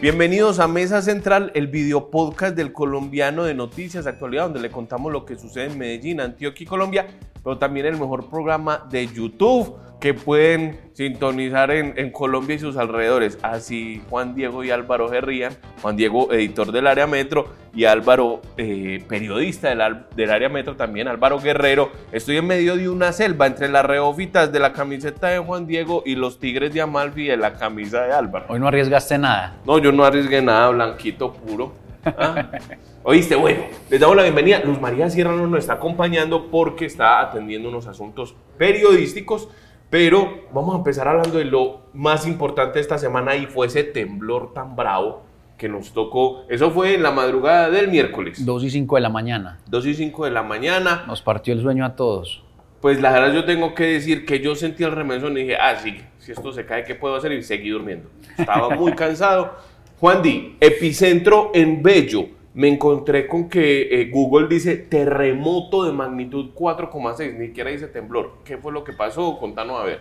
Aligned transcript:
Bienvenidos 0.00 0.60
a 0.60 0.66
Mesa 0.66 1.02
Central, 1.02 1.52
el 1.54 1.66
video 1.66 2.10
podcast 2.10 2.56
del 2.56 2.72
colombiano 2.72 3.44
de 3.44 3.52
noticias, 3.52 4.06
actualidad, 4.06 4.44
donde 4.44 4.60
le 4.60 4.70
contamos 4.70 5.12
lo 5.12 5.26
que 5.26 5.36
sucede 5.36 5.66
en 5.66 5.76
Medellín, 5.76 6.22
Antioquia 6.22 6.64
y 6.64 6.66
Colombia, 6.66 7.06
pero 7.44 7.58
también 7.58 7.84
el 7.84 7.98
mejor 7.98 8.30
programa 8.30 8.86
de 8.90 9.06
YouTube 9.08 9.76
que 10.00 10.14
pueden 10.14 10.78
sintonizar 10.94 11.70
en, 11.70 12.10
Colombia 12.10 12.56
y 12.56 12.58
sus 12.58 12.76
alrededores. 12.76 13.38
Así 13.42 14.02
Juan 14.08 14.34
Diego 14.34 14.64
y 14.64 14.70
Álvaro 14.70 15.08
Gerrían, 15.08 15.52
Juan 15.82 15.96
Diego 15.96 16.32
editor 16.32 16.72
del 16.72 16.86
área 16.86 17.06
metro 17.06 17.48
y 17.74 17.84
Álvaro 17.84 18.40
eh, 18.56 19.04
periodista 19.06 19.68
del, 19.68 20.06
del, 20.16 20.30
área 20.30 20.48
metro 20.48 20.74
también, 20.74 21.06
Álvaro 21.06 21.38
Guerrero. 21.38 21.92
Estoy 22.12 22.38
en 22.38 22.46
medio 22.46 22.76
de 22.76 22.88
una 22.88 23.12
selva 23.12 23.46
entre 23.46 23.68
las 23.68 23.84
reófitas 23.84 24.50
de 24.52 24.58
la 24.58 24.72
camiseta 24.72 25.28
de 25.28 25.38
Juan 25.38 25.66
Diego 25.66 26.02
y 26.04 26.16
los 26.16 26.40
tigres 26.40 26.72
de 26.74 26.80
Amalfi 26.80 27.26
de 27.26 27.36
la 27.36 27.54
camisa 27.54 28.02
de 28.02 28.12
Álvaro. 28.12 28.46
Hoy 28.48 28.58
no 28.58 28.68
arriesgaste 28.68 29.18
nada. 29.18 29.56
No, 29.66 29.78
yo 29.78 29.92
no 29.92 30.04
arriesgué 30.04 30.42
nada, 30.42 30.70
blanquito 30.70 31.32
puro. 31.32 31.72
¿Ah? 32.04 32.50
Oíste, 33.02 33.34
bueno, 33.34 33.62
les 33.88 34.00
damos 34.00 34.16
la 34.16 34.22
bienvenida. 34.22 34.60
Luz 34.64 34.80
María 34.80 35.08
Sierra 35.08 35.32
nos 35.32 35.58
está 35.58 35.74
acompañando 35.74 36.50
porque 36.50 36.84
está 36.84 37.20
atendiendo 37.20 37.68
unos 37.68 37.86
asuntos 37.86 38.34
periodísticos 38.58 39.48
pero 39.90 40.44
vamos 40.52 40.74
a 40.74 40.78
empezar 40.78 41.08
hablando 41.08 41.38
de 41.38 41.44
lo 41.44 41.80
más 41.92 42.26
importante 42.26 42.74
de 42.74 42.80
esta 42.80 42.96
semana 42.96 43.36
y 43.36 43.46
fue 43.46 43.66
ese 43.66 43.82
temblor 43.82 44.54
tan 44.54 44.76
bravo 44.76 45.22
que 45.58 45.68
nos 45.68 45.92
tocó. 45.92 46.44
Eso 46.48 46.70
fue 46.70 46.94
en 46.94 47.02
la 47.02 47.10
madrugada 47.10 47.68
del 47.68 47.88
miércoles. 47.88 48.44
2 48.44 48.64
y 48.64 48.70
5 48.70 48.94
de 48.94 49.00
la 49.02 49.10
mañana. 49.10 49.58
2 49.66 49.86
y 49.86 49.94
5 49.94 50.24
de 50.24 50.30
la 50.30 50.42
mañana. 50.42 51.04
Nos 51.06 51.20
partió 51.20 51.52
el 51.52 51.60
sueño 51.60 51.84
a 51.84 51.96
todos. 51.96 52.42
Pues 52.80 53.00
la 53.00 53.12
verdad 53.12 53.34
yo 53.34 53.44
tengo 53.44 53.74
que 53.74 53.84
decir 53.84 54.24
que 54.24 54.40
yo 54.40 54.54
sentí 54.54 54.84
el 54.84 54.92
remesón 54.92 55.36
y 55.36 55.42
dije, 55.42 55.56
ah, 55.56 55.76
sí, 55.76 55.98
si 56.18 56.32
esto 56.32 56.50
se 56.52 56.64
cae, 56.64 56.84
¿qué 56.84 56.94
puedo 56.94 57.16
hacer? 57.16 57.32
Y 57.32 57.42
seguí 57.42 57.68
durmiendo. 57.68 58.08
Estaba 58.38 58.70
muy 58.70 58.92
cansado. 58.96 59.54
Juan 59.98 60.22
Di, 60.22 60.56
epicentro 60.60 61.50
en 61.52 61.82
Bello 61.82 62.39
me 62.52 62.68
encontré 62.68 63.26
con 63.26 63.48
que 63.48 64.02
eh, 64.02 64.10
Google 64.10 64.48
dice 64.48 64.76
terremoto 64.76 65.84
de 65.84 65.92
magnitud 65.92 66.50
4,6, 66.54 67.38
ni 67.38 67.46
siquiera 67.48 67.70
dice 67.70 67.86
temblor. 67.86 68.38
¿Qué 68.44 68.56
fue 68.58 68.72
lo 68.72 68.82
que 68.82 68.92
pasó? 68.92 69.38
Contanos 69.38 69.80
a 69.80 69.84
ver. 69.84 70.00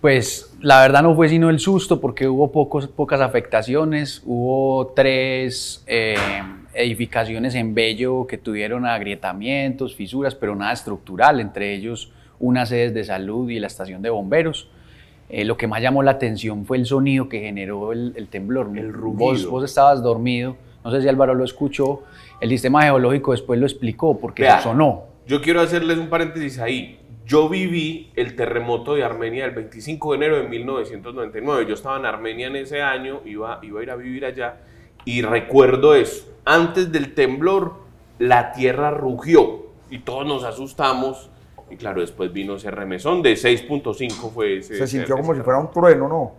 Pues 0.00 0.56
la 0.60 0.80
verdad 0.80 1.02
no 1.02 1.14
fue 1.14 1.28
sino 1.28 1.48
el 1.48 1.60
susto 1.60 2.00
porque 2.00 2.26
hubo 2.26 2.50
pocos, 2.50 2.88
pocas 2.88 3.20
afectaciones, 3.20 4.22
hubo 4.24 4.88
tres 4.96 5.84
eh, 5.86 6.16
edificaciones 6.74 7.54
en 7.54 7.74
Bello 7.74 8.26
que 8.26 8.36
tuvieron 8.36 8.84
agrietamientos, 8.84 9.94
fisuras, 9.94 10.34
pero 10.34 10.56
nada 10.56 10.72
estructural, 10.72 11.40
entre 11.40 11.74
ellos 11.74 12.10
unas 12.40 12.70
sedes 12.70 12.92
de 12.94 13.04
salud 13.04 13.48
y 13.48 13.60
la 13.60 13.68
estación 13.68 14.02
de 14.02 14.10
bomberos. 14.10 14.68
Eh, 15.28 15.44
lo 15.44 15.56
que 15.56 15.68
más 15.68 15.80
llamó 15.80 16.02
la 16.02 16.10
atención 16.12 16.66
fue 16.66 16.78
el 16.78 16.86
sonido 16.86 17.28
que 17.28 17.40
generó 17.40 17.92
el, 17.92 18.26
temblor. 18.28 18.76
El 18.76 18.92
rugido. 18.92 19.50
vos 19.50 19.62
estabas 19.62 20.02
dormido 20.02 20.56
no 20.84 20.90
sé 20.90 21.02
si 21.02 21.08
Álvaro 21.08 21.34
lo 21.34 21.44
escuchó. 21.44 22.02
El 22.40 22.50
sistema 22.50 22.82
geológico 22.82 23.32
después 23.32 23.58
lo 23.58 23.66
explicó 23.66 24.18
porque 24.18 24.48
sonó. 24.62 25.04
Yo 25.26 25.40
quiero 25.40 25.60
hacerles 25.60 25.98
un 25.98 26.08
paréntesis 26.08 26.58
ahí. 26.58 26.98
Yo 27.24 27.48
viví 27.48 28.10
el 28.16 28.34
terremoto 28.34 28.94
de 28.94 29.04
Armenia 29.04 29.44
el 29.44 29.52
25 29.52 30.10
de 30.10 30.16
enero 30.16 30.36
de 30.36 30.48
1999. 30.48 31.66
Yo 31.68 31.74
estaba 31.74 31.98
en 31.98 32.06
Armenia 32.06 32.48
en 32.48 32.56
ese 32.56 32.82
año, 32.82 33.20
iba, 33.24 33.60
iba 33.62 33.80
a 33.80 33.82
ir 33.82 33.90
a 33.90 33.96
vivir 33.96 34.24
allá 34.24 34.56
y 35.04 35.22
recuerdo 35.22 35.94
eso. 35.94 36.28
Antes 36.44 36.90
del 36.90 37.14
temblor, 37.14 37.74
la 38.18 38.52
tierra 38.52 38.90
rugió 38.90 39.66
y 39.90 40.00
todos 40.00 40.26
nos 40.26 40.44
asustamos. 40.44 41.30
Y 41.70 41.76
claro, 41.76 42.00
después 42.00 42.32
vino 42.32 42.56
ese 42.56 42.70
remesón 42.70 43.22
de 43.22 43.34
6.5 43.34 44.30
fue 44.32 44.58
ese. 44.58 44.76
Se 44.76 44.86
sintió 44.86 45.16
como 45.16 45.34
si 45.34 45.40
fuera 45.40 45.60
un 45.60 45.70
trueno, 45.70 46.08
¿no? 46.08 46.32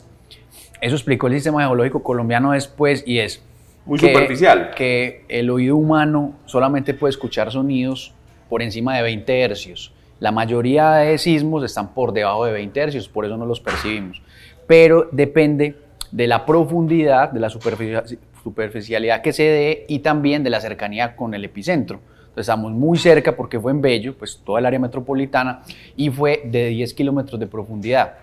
Eso 0.82 0.96
explicó 0.96 1.28
el 1.28 1.34
sistema 1.34 1.62
geológico 1.62 2.04
colombiano 2.04 2.52
después 2.52 3.04
y 3.08 3.20
es 3.20 3.42
muy 3.86 4.00
superficial. 4.00 4.72
Que 4.76 5.26
el 5.30 5.50
oído 5.50 5.76
humano 5.76 6.36
solamente 6.46 6.94
puede 6.94 7.12
escuchar 7.12 7.52
sonidos 7.52 8.14
por 8.50 8.62
encima 8.62 8.96
de 8.96 9.04
20 9.04 9.42
hercios. 9.42 9.94
La 10.20 10.32
mayoría 10.32 10.92
de 10.92 11.18
sismos 11.18 11.64
están 11.64 11.94
por 11.94 12.14
debajo 12.14 12.46
de 12.46 12.54
20 12.54 12.80
hercios, 12.80 13.10
por 13.10 13.26
eso 13.26 13.36
no 13.36 13.46
los 13.46 13.60
percibimos. 13.60 14.22
Pero 14.68 15.10
depende 15.12 15.76
de 16.12 16.28
la 16.28 16.46
profundidad, 16.46 17.32
de 17.32 17.40
la 17.40 17.50
superficialidad 17.50 19.22
que 19.22 19.34
se 19.34 19.44
dé 19.44 19.86
y 19.90 20.00
también 20.00 20.44
de 20.44 20.50
la 20.50 20.62
cercanía 20.62 21.16
con 21.16 21.34
el 21.34 21.44
epicentro. 21.44 22.00
Entonces 22.20 22.50
estamos 22.50 22.72
muy 22.72 22.98
cerca 22.98 23.36
porque 23.36 23.60
fue 23.60 23.72
en 23.72 23.82
Bello, 23.82 24.16
pues 24.18 24.42
toda 24.44 24.60
el 24.60 24.66
área 24.66 24.80
metropolitana, 24.80 25.62
y 25.96 26.10
fue 26.10 26.42
de 26.46 26.68
10 26.68 26.94
kilómetros 26.94 27.40
de 27.40 27.48
profundidad, 27.48 28.14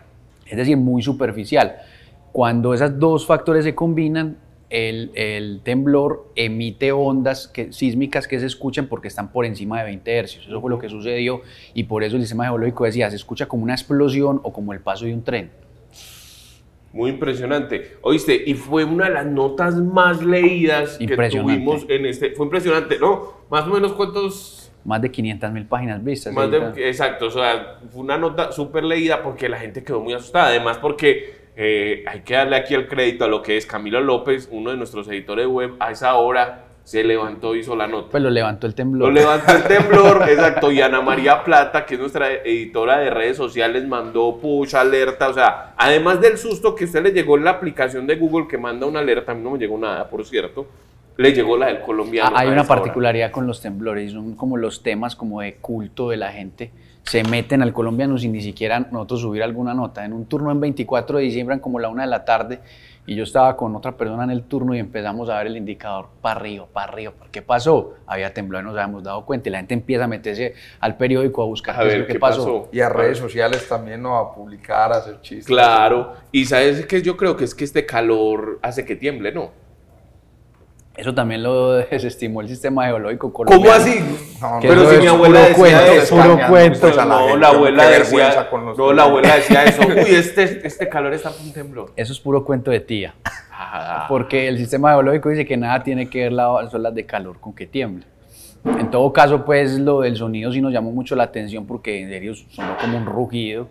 es 0.46 0.56
decir, 0.56 0.76
muy 0.76 1.02
superficial. 1.02 1.76
Cuando 2.32 2.72
esos 2.74 2.98
dos 2.98 3.26
factores 3.26 3.64
se 3.64 3.74
combinan, 3.74 4.36
el, 4.70 5.60
temblor 5.64 6.28
emite 6.36 6.92
ondas 6.92 7.52
sísmicas 7.70 8.26
que 8.26 8.38
se 8.40 8.46
escuchan 8.46 8.86
porque 8.86 9.08
están 9.08 9.32
por 9.32 9.44
encima 9.44 9.78
de 9.78 9.84
20 9.84 10.16
hercios. 10.16 10.46
Eso 10.46 10.60
fue 10.60 10.70
lo 10.70 10.78
que 10.78 10.88
sucedió 10.88 11.42
y 11.74 11.84
por 11.84 12.04
eso 12.04 12.16
el 12.16 12.22
sistema 12.22 12.44
geológico 12.44 12.84
decía, 12.84 13.10
se 13.10 13.16
escucha 13.16 13.46
como 13.46 13.64
una 13.64 13.74
explosión 13.74 14.40
o 14.42 14.52
como 14.52 14.72
el 14.72 14.80
paso 14.80 15.04
de 15.04 15.14
un 15.14 15.22
tren. 15.24 15.50
Muy 16.92 17.10
impresionante. 17.10 17.98
Oíste, 18.00 18.42
y 18.46 18.54
fue 18.54 18.84
una 18.84 19.06
de 19.06 19.14
las 19.14 19.26
notas 19.26 19.76
más 19.76 20.22
leídas 20.22 20.98
que 20.98 21.16
tuvimos 21.28 21.86
en 21.88 22.06
este. 22.06 22.32
Fue 22.32 22.46
impresionante, 22.46 22.98
¿no? 22.98 23.44
Más 23.48 23.64
o 23.66 23.70
menos 23.70 23.92
cuántos. 23.92 24.72
Más 24.84 25.00
de 25.00 25.10
500 25.10 25.52
mil 25.52 25.66
páginas 25.66 26.02
vistas. 26.02 26.34
exacto, 26.76 27.26
o 27.26 27.30
sea, 27.30 27.78
fue 27.90 28.00
una 28.00 28.16
nota 28.16 28.50
súper 28.50 28.82
leída 28.82 29.22
porque 29.22 29.48
la 29.48 29.58
gente 29.58 29.84
quedó 29.84 30.00
muy 30.00 30.14
asustada. 30.14 30.48
Además, 30.48 30.78
porque 30.78 31.39
eh, 31.62 32.04
hay 32.06 32.20
que 32.20 32.32
darle 32.32 32.56
aquí 32.56 32.72
el 32.72 32.88
crédito 32.88 33.26
a 33.26 33.28
lo 33.28 33.42
que 33.42 33.58
es 33.58 33.66
Camilo 33.66 34.00
López, 34.00 34.48
uno 34.50 34.70
de 34.70 34.78
nuestros 34.78 35.06
editores 35.08 35.46
web, 35.46 35.74
a 35.78 35.90
esa 35.90 36.14
hora 36.14 36.64
se 36.84 37.04
levantó, 37.04 37.54
hizo 37.54 37.76
la 37.76 37.86
nota. 37.86 38.12
Pues 38.12 38.22
lo 38.22 38.30
levantó 38.30 38.66
el 38.66 38.74
temblor. 38.74 39.08
Lo 39.08 39.14
levantó 39.14 39.52
el 39.52 39.64
temblor, 39.64 40.22
exacto. 40.30 40.72
Y 40.72 40.80
Ana 40.80 41.02
María 41.02 41.44
Plata, 41.44 41.84
que 41.84 41.96
es 41.96 42.00
nuestra 42.00 42.32
editora 42.32 42.96
de 43.00 43.10
redes 43.10 43.36
sociales, 43.36 43.86
mandó 43.86 44.38
push, 44.38 44.74
alerta. 44.74 45.28
O 45.28 45.34
sea, 45.34 45.74
además 45.76 46.22
del 46.22 46.38
susto 46.38 46.74
que 46.74 46.84
usted 46.84 47.02
le 47.02 47.12
llegó 47.12 47.36
en 47.36 47.44
la 47.44 47.50
aplicación 47.50 48.06
de 48.06 48.16
Google 48.16 48.48
que 48.48 48.56
manda 48.56 48.86
una 48.86 49.00
alerta, 49.00 49.32
a 49.32 49.34
mí 49.34 49.42
no 49.42 49.50
me 49.50 49.58
llegó 49.58 49.76
nada, 49.76 50.08
por 50.08 50.24
cierto. 50.24 50.66
Le 51.18 51.34
llegó 51.34 51.58
la 51.58 51.66
del 51.66 51.80
colombiano. 51.80 52.34
Ah, 52.34 52.40
hay 52.40 52.48
una 52.48 52.64
particularidad 52.64 53.30
con 53.30 53.46
los 53.46 53.60
temblores, 53.60 54.12
son 54.12 54.34
como 54.34 54.56
los 54.56 54.82
temas 54.82 55.14
como 55.14 55.42
de 55.42 55.56
culto 55.56 56.08
de 56.08 56.16
la 56.16 56.32
gente 56.32 56.72
se 57.04 57.24
meten 57.24 57.62
al 57.62 57.72
colombiano 57.72 58.18
sin 58.18 58.32
ni 58.32 58.40
siquiera 58.40 58.80
nosotros 58.80 59.20
subir 59.20 59.42
alguna 59.42 59.74
nota. 59.74 60.04
En 60.04 60.12
un 60.12 60.26
turno 60.26 60.50
en 60.50 60.60
24 60.60 61.18
de 61.18 61.24
diciembre, 61.24 61.60
como 61.60 61.78
la 61.78 61.88
una 61.88 62.02
de 62.02 62.08
la 62.08 62.24
tarde, 62.24 62.60
y 63.06 63.16
yo 63.16 63.24
estaba 63.24 63.56
con 63.56 63.74
otra 63.74 63.96
persona 63.96 64.24
en 64.24 64.30
el 64.30 64.44
turno 64.44 64.74
y 64.74 64.78
empezamos 64.78 65.28
a 65.28 65.38
ver 65.38 65.48
el 65.48 65.56
indicador 65.56 66.08
para 66.20 66.38
arriba, 66.38 66.66
para 66.72 66.92
arriba. 66.92 67.12
¿Qué 67.32 67.42
pasó? 67.42 67.94
Había 68.06 68.32
temblado 68.32 68.62
y 68.62 68.66
nos 68.66 68.74
habíamos 68.74 69.02
dado 69.02 69.24
cuenta 69.24 69.48
y 69.48 69.52
la 69.52 69.58
gente 69.58 69.74
empieza 69.74 70.04
a 70.04 70.06
meterse 70.06 70.54
al 70.78 70.96
periódico 70.96 71.42
a 71.42 71.46
buscar 71.46 71.80
a 71.80 71.82
ver, 71.82 72.06
qué, 72.06 72.18
pasó? 72.18 72.68
Y 72.72 72.80
a 72.80 72.88
redes 72.88 73.18
sociales 73.18 73.66
también, 73.68 74.02
¿no? 74.02 74.16
A 74.16 74.32
publicar, 74.32 74.92
a 74.92 74.98
hacer 74.98 75.20
chistes. 75.22 75.46
Claro. 75.46 76.12
Y 76.30 76.44
sabes 76.44 76.86
que 76.86 77.02
yo 77.02 77.16
creo 77.16 77.36
que 77.36 77.44
es 77.44 77.54
que 77.54 77.64
este 77.64 77.86
calor 77.86 78.60
hace 78.62 78.84
que 78.84 78.94
tiemble, 78.94 79.32
¿no? 79.32 79.50
Eso 81.00 81.14
también 81.14 81.42
lo 81.42 81.72
desestimó 81.90 82.42
el 82.42 82.48
sistema 82.48 82.84
geológico 82.84 83.32
colombiano. 83.32 83.62
¿Cómo 83.62 83.74
así? 83.74 84.00
pero 84.60 84.90
si 84.90 84.98
mi 84.98 85.06
abuela 85.06 85.40
decía 85.48 85.94
eso. 85.94 86.14
Puro 86.14 86.38
cuento. 86.46 87.04
no, 87.06 87.36
la 87.38 87.48
abuela 87.48 87.88
decía, 87.88 88.48
no, 88.76 88.92
la 88.92 89.04
abuela 89.04 89.36
decía 89.36 89.64
eso. 89.64 89.80
Uy, 89.88 90.14
este, 90.14 90.66
este 90.66 90.88
calor 90.90 91.14
está 91.14 91.30
con 91.30 91.50
temblor. 91.52 91.92
Eso 91.96 92.12
es 92.12 92.20
puro 92.20 92.44
cuento 92.44 92.70
de 92.70 92.80
tía. 92.80 93.14
Porque 94.08 94.46
el 94.48 94.58
sistema 94.58 94.90
geológico 94.90 95.30
dice 95.30 95.46
que 95.46 95.56
nada 95.56 95.82
tiene 95.82 96.10
que 96.10 96.24
ver 96.24 96.32
las 96.32 96.74
olas 96.74 96.94
de 96.94 97.06
calor 97.06 97.40
con 97.40 97.54
que 97.54 97.66
tiemble. 97.66 98.04
En 98.64 98.90
todo 98.90 99.10
caso, 99.10 99.46
pues 99.46 99.78
lo 99.78 100.02
del 100.02 100.16
sonido 100.16 100.52
sí 100.52 100.60
nos 100.60 100.70
llamó 100.70 100.90
mucho 100.90 101.16
la 101.16 101.24
atención 101.24 101.66
porque 101.66 102.02
en 102.02 102.10
serio 102.10 102.34
sonó 102.34 102.76
como 102.78 102.98
un 102.98 103.06
rugido. 103.06 103.68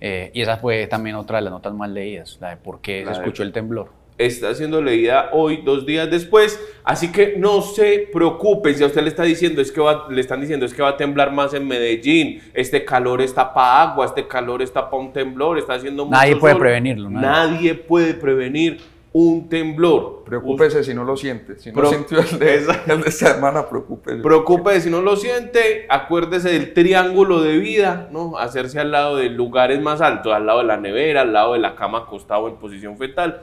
Eh, 0.00 0.32
y 0.34 0.42
esa 0.42 0.56
fue 0.56 0.88
también 0.88 1.14
otra 1.14 1.38
de 1.38 1.42
las 1.42 1.52
notas 1.52 1.72
más 1.72 1.88
leídas, 1.88 2.36
la 2.40 2.50
de 2.50 2.56
por 2.56 2.80
qué 2.80 3.04
se 3.06 3.12
escuchó 3.12 3.44
el 3.44 3.52
temblor 3.52 4.03
está 4.18 4.54
siendo 4.54 4.80
leída 4.80 5.30
hoy, 5.32 5.62
dos 5.64 5.86
días 5.86 6.10
después. 6.10 6.60
Así 6.84 7.10
que 7.10 7.36
no 7.38 7.62
se 7.62 8.08
preocupe 8.12 8.74
si 8.74 8.82
a 8.84 8.86
usted 8.86 9.02
le 9.02 9.08
está 9.08 9.24
diciendo 9.24 9.60
es 9.60 9.72
que 9.72 9.80
le 10.10 10.20
están 10.20 10.40
diciendo 10.40 10.66
es 10.66 10.74
que 10.74 10.82
va 10.82 10.90
a 10.90 10.96
temblar 10.96 11.32
más 11.32 11.54
en 11.54 11.66
Medellín. 11.66 12.42
Este 12.52 12.84
calor 12.84 13.20
está 13.20 13.52
para 13.52 13.82
agua, 13.82 14.06
este 14.06 14.26
calor 14.26 14.62
está 14.62 14.90
para 14.90 15.02
un 15.02 15.12
temblor, 15.12 15.58
está 15.58 15.74
haciendo 15.74 16.04
mucho 16.04 16.16
Nadie 16.16 16.36
puede 16.36 16.56
prevenirlo. 16.56 17.10
Nadie. 17.10 17.74
puede 17.74 18.14
prevenir 18.14 18.80
un 19.12 19.48
temblor. 19.48 20.24
Preocúpese 20.24 20.82
si 20.82 20.92
no 20.92 21.04
lo 21.04 21.16
siente. 21.16 21.56
Si 21.58 21.70
no 21.70 21.86
sintió 21.86 22.18
el 22.18 22.38
de, 22.38 22.54
el 22.56 23.02
de 23.02 23.08
esta 23.08 23.34
semana, 23.34 23.68
preocúpese. 23.68 24.20
Preocúpese 24.20 24.82
si 24.82 24.90
no 24.90 25.00
lo 25.02 25.16
siente. 25.16 25.86
Acuérdese 25.88 26.50
del 26.50 26.72
triángulo 26.72 27.40
de 27.40 27.58
vida, 27.58 28.08
¿no? 28.10 28.36
Hacerse 28.36 28.80
al 28.80 28.90
lado 28.90 29.16
de 29.16 29.30
lugares 29.30 29.80
más 29.80 30.00
altos, 30.00 30.32
al 30.32 30.46
lado 30.46 30.58
de 30.58 30.64
la 30.66 30.76
nevera, 30.76 31.22
al 31.22 31.32
lado 31.32 31.52
de 31.52 31.60
la 31.60 31.76
cama 31.76 31.98
acostado 31.98 32.48
en 32.48 32.56
posición 32.56 32.98
fetal 32.98 33.42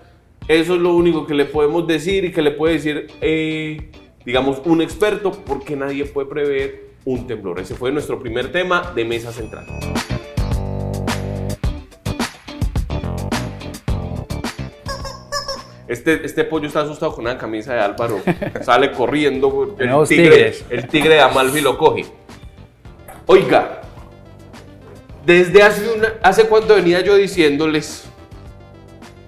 eso 0.52 0.76
es 0.76 0.82
lo 0.82 0.94
único 0.94 1.26
que 1.26 1.34
le 1.34 1.46
podemos 1.46 1.88
decir 1.88 2.26
y 2.26 2.32
que 2.34 2.42
le 2.42 2.52
puede 2.52 2.74
decir, 2.74 3.08
eh, 3.22 3.90
digamos, 4.26 4.62
un 4.66 4.82
experto, 4.82 5.32
porque 5.32 5.78
nadie 5.78 6.04
puede 6.04 6.28
prever 6.28 6.92
un 7.06 7.26
temblor. 7.26 7.62
Ese 7.62 7.74
fue 7.74 7.90
nuestro 7.92 8.20
primer 8.20 8.52
tema 8.52 8.92
de 8.94 9.06
mesa 9.06 9.32
central. 9.32 9.66
Este, 15.88 16.26
este 16.26 16.44
pollo 16.44 16.68
está 16.68 16.82
asustado 16.82 17.14
con 17.14 17.26
una 17.26 17.38
camisa 17.38 17.74
de 17.74 17.80
Álvaro. 17.80 18.20
Sale 18.62 18.92
corriendo. 18.92 19.76
El 19.80 19.88
Nuevos 19.88 20.10
tigre, 20.10 20.30
tigres. 20.30 20.66
el 20.70 20.88
tigre 20.88 21.16
de 21.16 21.22
Amalfi 21.22 21.62
lo 21.62 21.78
coge. 21.78 22.06
Oiga, 23.26 23.82
desde 25.26 25.64
hace, 25.64 25.90
una, 25.90 26.14
hace 26.22 26.46
cuánto 26.46 26.76
venía 26.76 27.00
yo 27.00 27.16
diciéndoles 27.16 28.04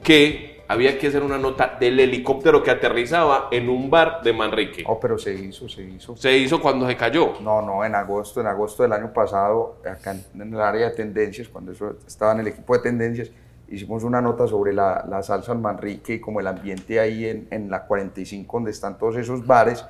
que 0.03 0.52
había 0.73 0.97
que 0.97 1.07
hacer 1.07 1.23
una 1.23 1.37
nota 1.37 1.77
del 1.79 1.99
helicóptero 1.99 2.61
que 2.61 2.71
aterrizaba 2.71 3.47
en 3.51 3.69
un 3.69 3.89
bar 3.89 4.21
de 4.23 4.33
Manrique. 4.33 4.83
Oh, 4.87 4.99
pero 4.99 5.17
se 5.17 5.33
hizo, 5.33 5.69
se 5.69 5.83
hizo. 5.83 6.17
Se 6.17 6.35
hizo 6.37 6.59
cuando 6.61 6.87
se 6.87 6.97
cayó. 6.97 7.33
No, 7.41 7.61
no, 7.61 7.85
en 7.85 7.95
agosto, 7.95 8.41
en 8.41 8.47
agosto 8.47 8.83
del 8.83 8.93
año 8.93 9.13
pasado, 9.13 9.77
acá 9.89 10.15
en, 10.33 10.53
el 10.53 10.59
área 10.59 10.89
de 10.89 10.95
tendencias, 10.95 11.47
cuando 11.47 11.71
eso 11.71 11.97
estaba 12.05 12.33
en 12.33 12.41
el 12.41 12.47
equipo 12.47 12.75
de 12.75 12.83
tendencias, 12.83 13.31
hicimos 13.69 14.03
una 14.03 14.21
nota 14.21 14.47
sobre 14.47 14.73
la, 14.73 15.05
la 15.07 15.23
salsa 15.23 15.53
en 15.53 15.61
Manrique 15.61 16.15
y 16.15 16.19
como 16.19 16.39
el 16.39 16.47
ambiente 16.47 16.99
ahí 16.99 17.25
en, 17.25 17.47
en 17.51 17.69
la 17.69 17.85
45, 17.85 18.57
donde 18.57 18.71
están 18.71 18.97
todos 18.97 19.15
esos 19.17 19.45
bares. 19.45 19.85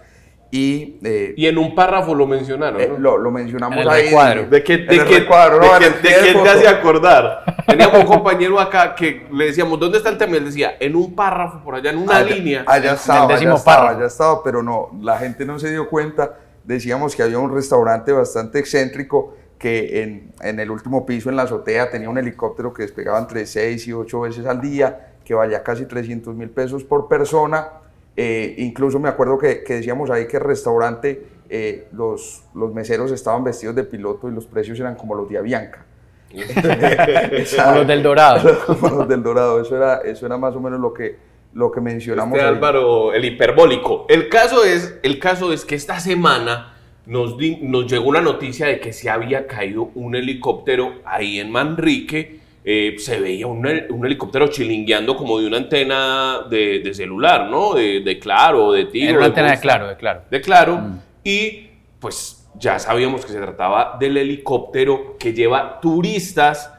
Y, 0.55 0.99
eh, 1.03 1.33
Y 1.35 1.47
en 1.47 1.57
un 1.57 1.73
párrafo 1.73 2.13
lo 2.13 2.27
mencionaron. 2.27 2.79
eh, 2.79 2.87
¿no? 2.87 2.99
lo, 2.99 3.17
lo 3.17 3.31
mencionamos 3.31 3.75
En 3.75 3.81
el 3.81 3.89
ahí. 3.89 4.05
recuadro. 4.05 4.47
¿De 4.49 4.63
qué, 4.63 4.77
de 4.77 4.95
el 4.97 5.05
qué- 5.07 5.19
recuadro, 5.21 5.59
de 5.61 5.67
quién 5.79 6.43
te 6.43 6.47
hace 6.49 6.67
acordar? 6.67 7.43
Teníamos 7.65 8.01
un 8.01 8.05
compañero 8.05 8.59
acá 8.59 8.93
que 8.93 9.25
le 9.33 9.45
decíamos, 9.45 9.79
¿dónde 9.79 9.97
está 9.97 10.09
el 10.11 10.19
tema? 10.19 10.33
Y 10.33 10.37
él 10.37 10.45
decía, 10.45 10.75
en 10.79 10.95
un 10.95 11.15
párrafo 11.15 11.63
por 11.63 11.73
allá, 11.73 11.89
en 11.89 11.97
una 11.97 12.17
allá, 12.17 12.35
línea. 12.35 12.63
Allá 12.67 12.93
estaba, 12.93 13.33
allá 13.35 13.55
estaba, 13.55 13.89
allá 13.89 14.05
estaba, 14.05 14.43
pero 14.43 14.61
no, 14.61 14.91
la 15.01 15.17
gente 15.17 15.43
no 15.43 15.57
se 15.57 15.71
dio 15.71 15.89
cuenta. 15.89 16.37
Decíamos 16.63 17.15
que 17.15 17.23
había 17.23 17.39
un 17.39 17.51
restaurante 17.51 18.11
bastante 18.11 18.59
excéntrico 18.59 19.35
que 19.57 20.03
en, 20.03 20.33
en 20.41 20.59
el 20.59 20.69
último 20.69 21.03
piso, 21.03 21.31
en 21.31 21.35
la 21.35 21.43
azotea, 21.43 21.89
tenía 21.89 22.11
un 22.11 22.19
helicóptero 22.19 22.71
que 22.73 22.83
despegaba 22.83 23.17
entre 23.17 23.47
6 23.47 23.87
y 23.87 23.93
8 23.93 24.19
veces 24.21 24.45
al 24.45 24.61
día, 24.61 25.13
que 25.25 25.33
valía 25.33 25.63
casi 25.63 25.87
300 25.87 26.35
mil 26.35 26.51
pesos 26.51 26.83
por 26.83 27.07
persona. 27.07 27.69
Eh, 28.15 28.55
incluso 28.59 28.99
me 28.99 29.09
acuerdo 29.09 29.37
que, 29.37 29.63
que 29.63 29.75
decíamos 29.75 30.09
ahí 30.11 30.27
que 30.27 30.37
el 30.37 30.43
restaurante, 30.43 31.25
eh, 31.49 31.87
los, 31.93 32.43
los 32.53 32.73
meseros 32.73 33.11
estaban 33.11 33.43
vestidos 33.43 33.75
de 33.75 33.83
piloto 33.83 34.29
y 34.29 34.31
los 34.33 34.45
precios 34.45 34.79
eran 34.79 34.95
como 34.95 35.15
los 35.15 35.27
de 35.29 35.37
Avianca. 35.37 35.85
Como 36.33 37.75
los 37.77 37.87
del 37.87 38.03
Dorado. 38.03 38.59
como 38.65 38.89
los 38.89 39.07
del 39.07 39.23
Dorado, 39.23 39.61
eso 39.61 39.75
era, 39.77 39.97
eso 40.01 40.25
era 40.25 40.37
más 40.37 40.55
o 40.55 40.59
menos 40.59 40.79
lo 40.79 40.93
que, 40.93 41.15
lo 41.53 41.71
que 41.71 41.81
mencionamos. 41.81 42.37
Este. 42.37 42.47
Álvaro, 42.47 43.13
el 43.13 43.25
hiperbólico. 43.25 44.05
El 44.09 44.29
caso 44.29 44.63
es, 44.63 44.95
el 45.03 45.19
caso 45.19 45.53
es 45.53 45.65
que 45.65 45.75
esta 45.75 45.99
semana 45.99 46.73
nos, 47.05 47.37
di- 47.37 47.57
nos 47.61 47.85
llegó 47.91 48.09
una 48.09 48.21
noticia 48.21 48.67
de 48.67 48.79
que 48.79 48.93
se 48.93 49.09
había 49.09 49.45
caído 49.47 49.91
un 49.95 50.15
helicóptero 50.15 50.93
ahí 51.05 51.39
en 51.39 51.51
Manrique. 51.51 52.39
Eh, 52.65 52.95
se 52.97 53.19
veía 53.19 53.45
un, 53.47 53.63
hel- 53.65 53.87
un 53.89 54.05
helicóptero 54.05 54.47
chilingueando 54.47 55.17
como 55.17 55.39
de 55.39 55.47
una 55.47 55.57
antena 55.57 56.39
de, 56.49 56.79
de 56.79 56.93
celular, 56.93 57.49
¿no? 57.49 57.73
De, 57.73 57.99
de 58.01 58.19
Claro, 58.19 58.71
de 58.71 58.85
Tigo. 58.85 59.09
Era 59.09 59.17
una 59.17 59.25
antena 59.27 59.51
de 59.51 59.59
claro, 59.59 59.87
de 59.87 59.95
claro. 59.97 60.21
de 60.29 60.41
Claro. 60.41 60.81
Y 61.23 61.67
pues 61.99 62.47
ya 62.55 62.79
sabíamos 62.79 63.25
que 63.25 63.31
se 63.33 63.39
trataba 63.39 63.97
del 63.99 64.15
helicóptero 64.17 65.17
que 65.19 65.33
lleva 65.33 65.79
turistas 65.81 66.73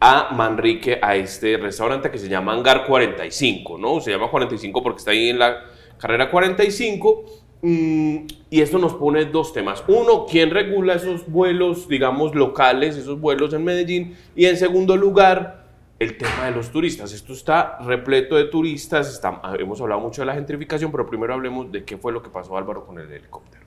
a 0.00 0.28
Manrique, 0.32 0.98
a 1.02 1.16
este 1.16 1.56
restaurante 1.56 2.10
que 2.10 2.18
se 2.18 2.28
llama 2.28 2.52
Hangar 2.52 2.86
45, 2.86 3.78
¿no? 3.78 4.00
Se 4.00 4.10
llama 4.10 4.30
45 4.30 4.82
porque 4.82 4.98
está 4.98 5.10
ahí 5.10 5.30
en 5.30 5.38
la 5.38 5.56
carrera 5.98 6.30
45. 6.30 7.24
Mm, 7.62 8.26
y 8.50 8.60
esto 8.60 8.78
nos 8.78 8.94
pone 8.94 9.24
dos 9.24 9.52
temas. 9.52 9.82
Uno, 9.88 10.26
¿quién 10.30 10.50
regula 10.50 10.94
esos 10.94 11.26
vuelos, 11.30 11.88
digamos, 11.88 12.34
locales, 12.34 12.96
esos 12.96 13.20
vuelos 13.20 13.52
en 13.54 13.64
Medellín? 13.64 14.16
Y 14.34 14.46
en 14.46 14.56
segundo 14.56 14.96
lugar, 14.96 15.64
el 15.98 16.18
tema 16.18 16.44
de 16.44 16.50
los 16.52 16.70
turistas. 16.70 17.12
Esto 17.12 17.32
está 17.32 17.78
repleto 17.80 18.36
de 18.36 18.44
turistas. 18.44 19.08
está- 19.12 19.40
hemos 19.58 19.80
hablado 19.80 20.00
mucho 20.02 20.22
de 20.22 20.26
la 20.26 20.34
gentrificación, 20.34 20.92
pero 20.92 21.06
primero 21.06 21.32
hablemos 21.34 21.72
de 21.72 21.84
qué 21.84 21.96
fue 21.96 22.12
lo 22.12 22.22
que 22.22 22.28
pasó 22.30 22.56
Álvaro 22.56 22.84
con 22.84 22.98
el 22.98 23.10
helicóptero. 23.10 23.64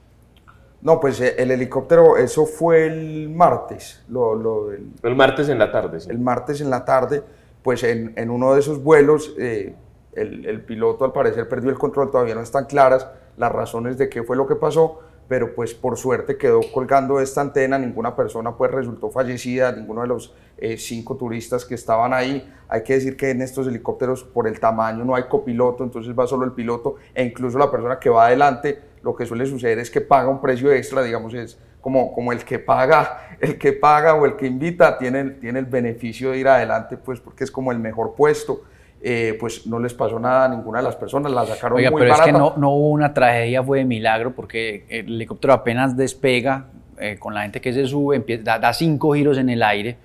No, 0.81 0.99
pues 0.99 1.19
eh, 1.19 1.35
el 1.39 1.51
helicóptero, 1.51 2.15
eso 2.15 2.45
fue 2.45 2.85
el 2.87 3.29
martes, 3.29 4.01
lo, 4.07 4.33
lo- 4.35 4.71
el, 4.71 4.91
El 5.03 5.15
martes 5.15 5.49
en 5.49 5.57
la 5.59 5.71
tarde. 5.71 5.99
sí. 5.99 6.09
el 6.09 6.19
martes 6.19 6.61
en 6.61 6.69
la 6.69 6.85
tarde, 6.85 7.21
pues 7.63 7.83
en, 7.83 8.13
en 8.15 8.29
uno 8.29 8.53
de 8.53 8.61
esos 8.61 8.81
vuelos, 8.81 9.33
eh, 9.37 9.75
el, 10.13 10.45
el 10.45 10.61
piloto 10.61 11.03
al 11.03 11.11
parecer 11.11 11.49
perdió 11.49 11.69
el 11.69 11.77
control, 11.77 12.11
todavía 12.11 12.35
no 12.35 12.41
están 12.41 12.65
claras 12.65 13.07
las 13.39 13.51
razones 13.51 13.97
de 13.97 14.09
qué 14.09 14.21
fue 14.21 14.35
lo 14.35 14.45
que 14.45 14.55
pasó, 14.55 14.99
pero 15.29 15.55
pues 15.55 15.73
por 15.73 15.97
suerte 15.97 16.37
quedó 16.37 16.59
colgando 16.73 17.21
esta 17.21 17.41
antena, 17.41 17.79
ninguna 17.79 18.15
persona 18.15 18.55
pues 18.55 18.69
resultó 18.71 19.09
fallecida, 19.09 19.71
ninguno 19.71 20.01
de 20.01 20.07
los 20.07 20.35
eh, 20.57 20.77
cinco 20.77 21.15
turistas 21.15 21.63
que 21.63 21.75
estaban 21.75 22.13
ahí. 22.13 22.51
Hay 22.67 22.83
que 22.83 22.95
decir 22.95 23.15
que 23.15 23.29
en 23.29 23.41
estos 23.41 23.65
helicópteros 23.67 24.23
por 24.23 24.47
el 24.47 24.59
tamaño 24.59 25.05
no 25.05 25.15
hay 25.15 25.23
copiloto, 25.23 25.83
entonces 25.83 26.13
va 26.17 26.27
solo 26.27 26.45
el 26.45 26.51
piloto 26.51 26.95
e 27.13 27.23
incluso 27.23 27.57
la 27.57 27.71
persona 27.71 27.97
que 27.97 28.09
va 28.09 28.27
adelante, 28.27 28.81
lo 29.01 29.15
que 29.15 29.25
suele 29.25 29.45
suceder 29.45 29.79
es 29.79 29.89
que 29.89 30.01
paga 30.01 30.27
un 30.27 30.41
precio 30.41 30.71
extra, 30.71 31.01
digamos, 31.01 31.33
es 31.33 31.57
como, 31.79 32.13
como 32.13 32.33
el 32.33 32.43
que 32.43 32.59
paga, 32.59 33.37
el 33.39 33.57
que 33.57 33.71
paga 33.71 34.15
o 34.15 34.25
el 34.25 34.35
que 34.35 34.47
invita 34.47 34.97
tiene, 34.97 35.23
tiene 35.31 35.59
el 35.59 35.65
beneficio 35.65 36.31
de 36.31 36.39
ir 36.39 36.47
adelante, 36.49 36.97
pues 36.97 37.21
porque 37.21 37.45
es 37.45 37.51
como 37.51 37.71
el 37.71 37.79
mejor 37.79 38.15
puesto. 38.15 38.63
Eh, 39.01 39.37
pues 39.39 39.65
no 39.65 39.79
les 39.79 39.93
pasó 39.93 40.19
nada 40.19 40.45
a 40.45 40.49
ninguna 40.49 40.79
de 40.79 40.83
las 40.83 40.95
personas, 40.97 41.31
la 41.31 41.45
sacaron 41.45 41.77
Oiga, 41.77 41.89
muy 41.89 42.01
pero 42.01 42.11
es 42.13 42.17
barata. 42.19 42.31
que 42.33 42.37
no, 42.37 42.53
no 42.57 42.71
hubo 42.71 42.89
una 42.89 43.13
tragedia, 43.13 43.63
fue 43.63 43.77
de 43.79 43.85
milagro, 43.85 44.33
porque 44.35 44.85
el 44.89 45.05
helicóptero 45.15 45.53
apenas 45.53 45.95
despega, 45.95 46.65
eh, 46.99 47.15
con 47.17 47.33
la 47.33 47.43
gente 47.43 47.61
que 47.61 47.71
se 47.71 47.85
sube, 47.87 48.17
empie- 48.21 48.43
da, 48.43 48.59
da 48.59 48.73
cinco 48.73 49.13
giros 49.13 49.37
en 49.37 49.49
el 49.49 49.63
aire, 49.63 49.97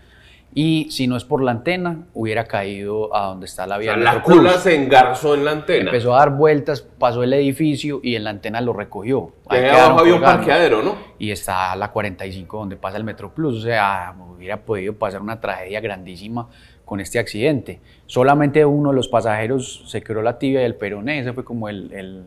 y 0.56 0.87
si 0.93 1.08
no 1.08 1.17
es 1.17 1.25
por 1.25 1.43
la 1.43 1.50
antena, 1.50 2.05
hubiera 2.14 2.44
caído 2.44 3.12
a 3.17 3.26
donde 3.26 3.46
está 3.46 3.67
la 3.67 3.75
O 3.75 3.79
vía 3.81 3.88
sea, 3.91 3.96
del 3.96 4.05
la 4.05 4.23
cola 4.23 4.52
se 4.52 4.76
engarzó 4.76 5.35
en 5.35 5.44
la 5.44 5.50
antena. 5.50 5.87
Empezó 5.87 6.14
a 6.14 6.19
dar 6.20 6.31
vueltas, 6.31 6.81
pasó 6.81 7.25
el 7.25 7.32
edificio 7.32 7.99
y 8.00 8.14
en 8.14 8.23
la 8.23 8.31
antena 8.31 8.61
lo 8.61 8.73
recogió. 8.73 9.32
Ahí 9.49 9.64
abajo 9.64 9.99
había 9.99 10.14
un 10.14 10.20
parqueadero, 10.23 10.81
¿no? 10.85 10.94
Y 11.19 11.32
está 11.32 11.75
la 11.75 11.91
45 11.91 12.56
donde 12.58 12.76
pasa 12.76 12.96
el 12.99 13.02
Metro 13.02 13.35
Plus. 13.35 13.56
O 13.56 13.61
sea, 13.62 14.14
hubiera 14.37 14.58
podido 14.58 14.93
pasar 14.93 15.20
una 15.23 15.41
tragedia 15.41 15.81
grandísima 15.81 16.49
con 16.84 17.00
este 17.00 17.19
accidente. 17.19 17.81
Solamente 18.06 18.64
uno 18.64 18.90
de 18.90 18.96
los 18.96 19.08
pasajeros 19.08 19.84
se 19.86 20.02
quebró 20.02 20.22
la 20.22 20.38
tibia 20.38 20.62
y 20.62 20.64
el 20.64 20.75
peroné. 20.75 21.19
Esa 21.20 21.32
fue 21.32 21.44
como 21.44 21.69
el- 21.69 21.92
el- 21.92 22.22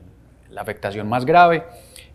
la 0.52 0.62
afectación 0.62 1.08
más 1.08 1.26
grave. 1.26 1.64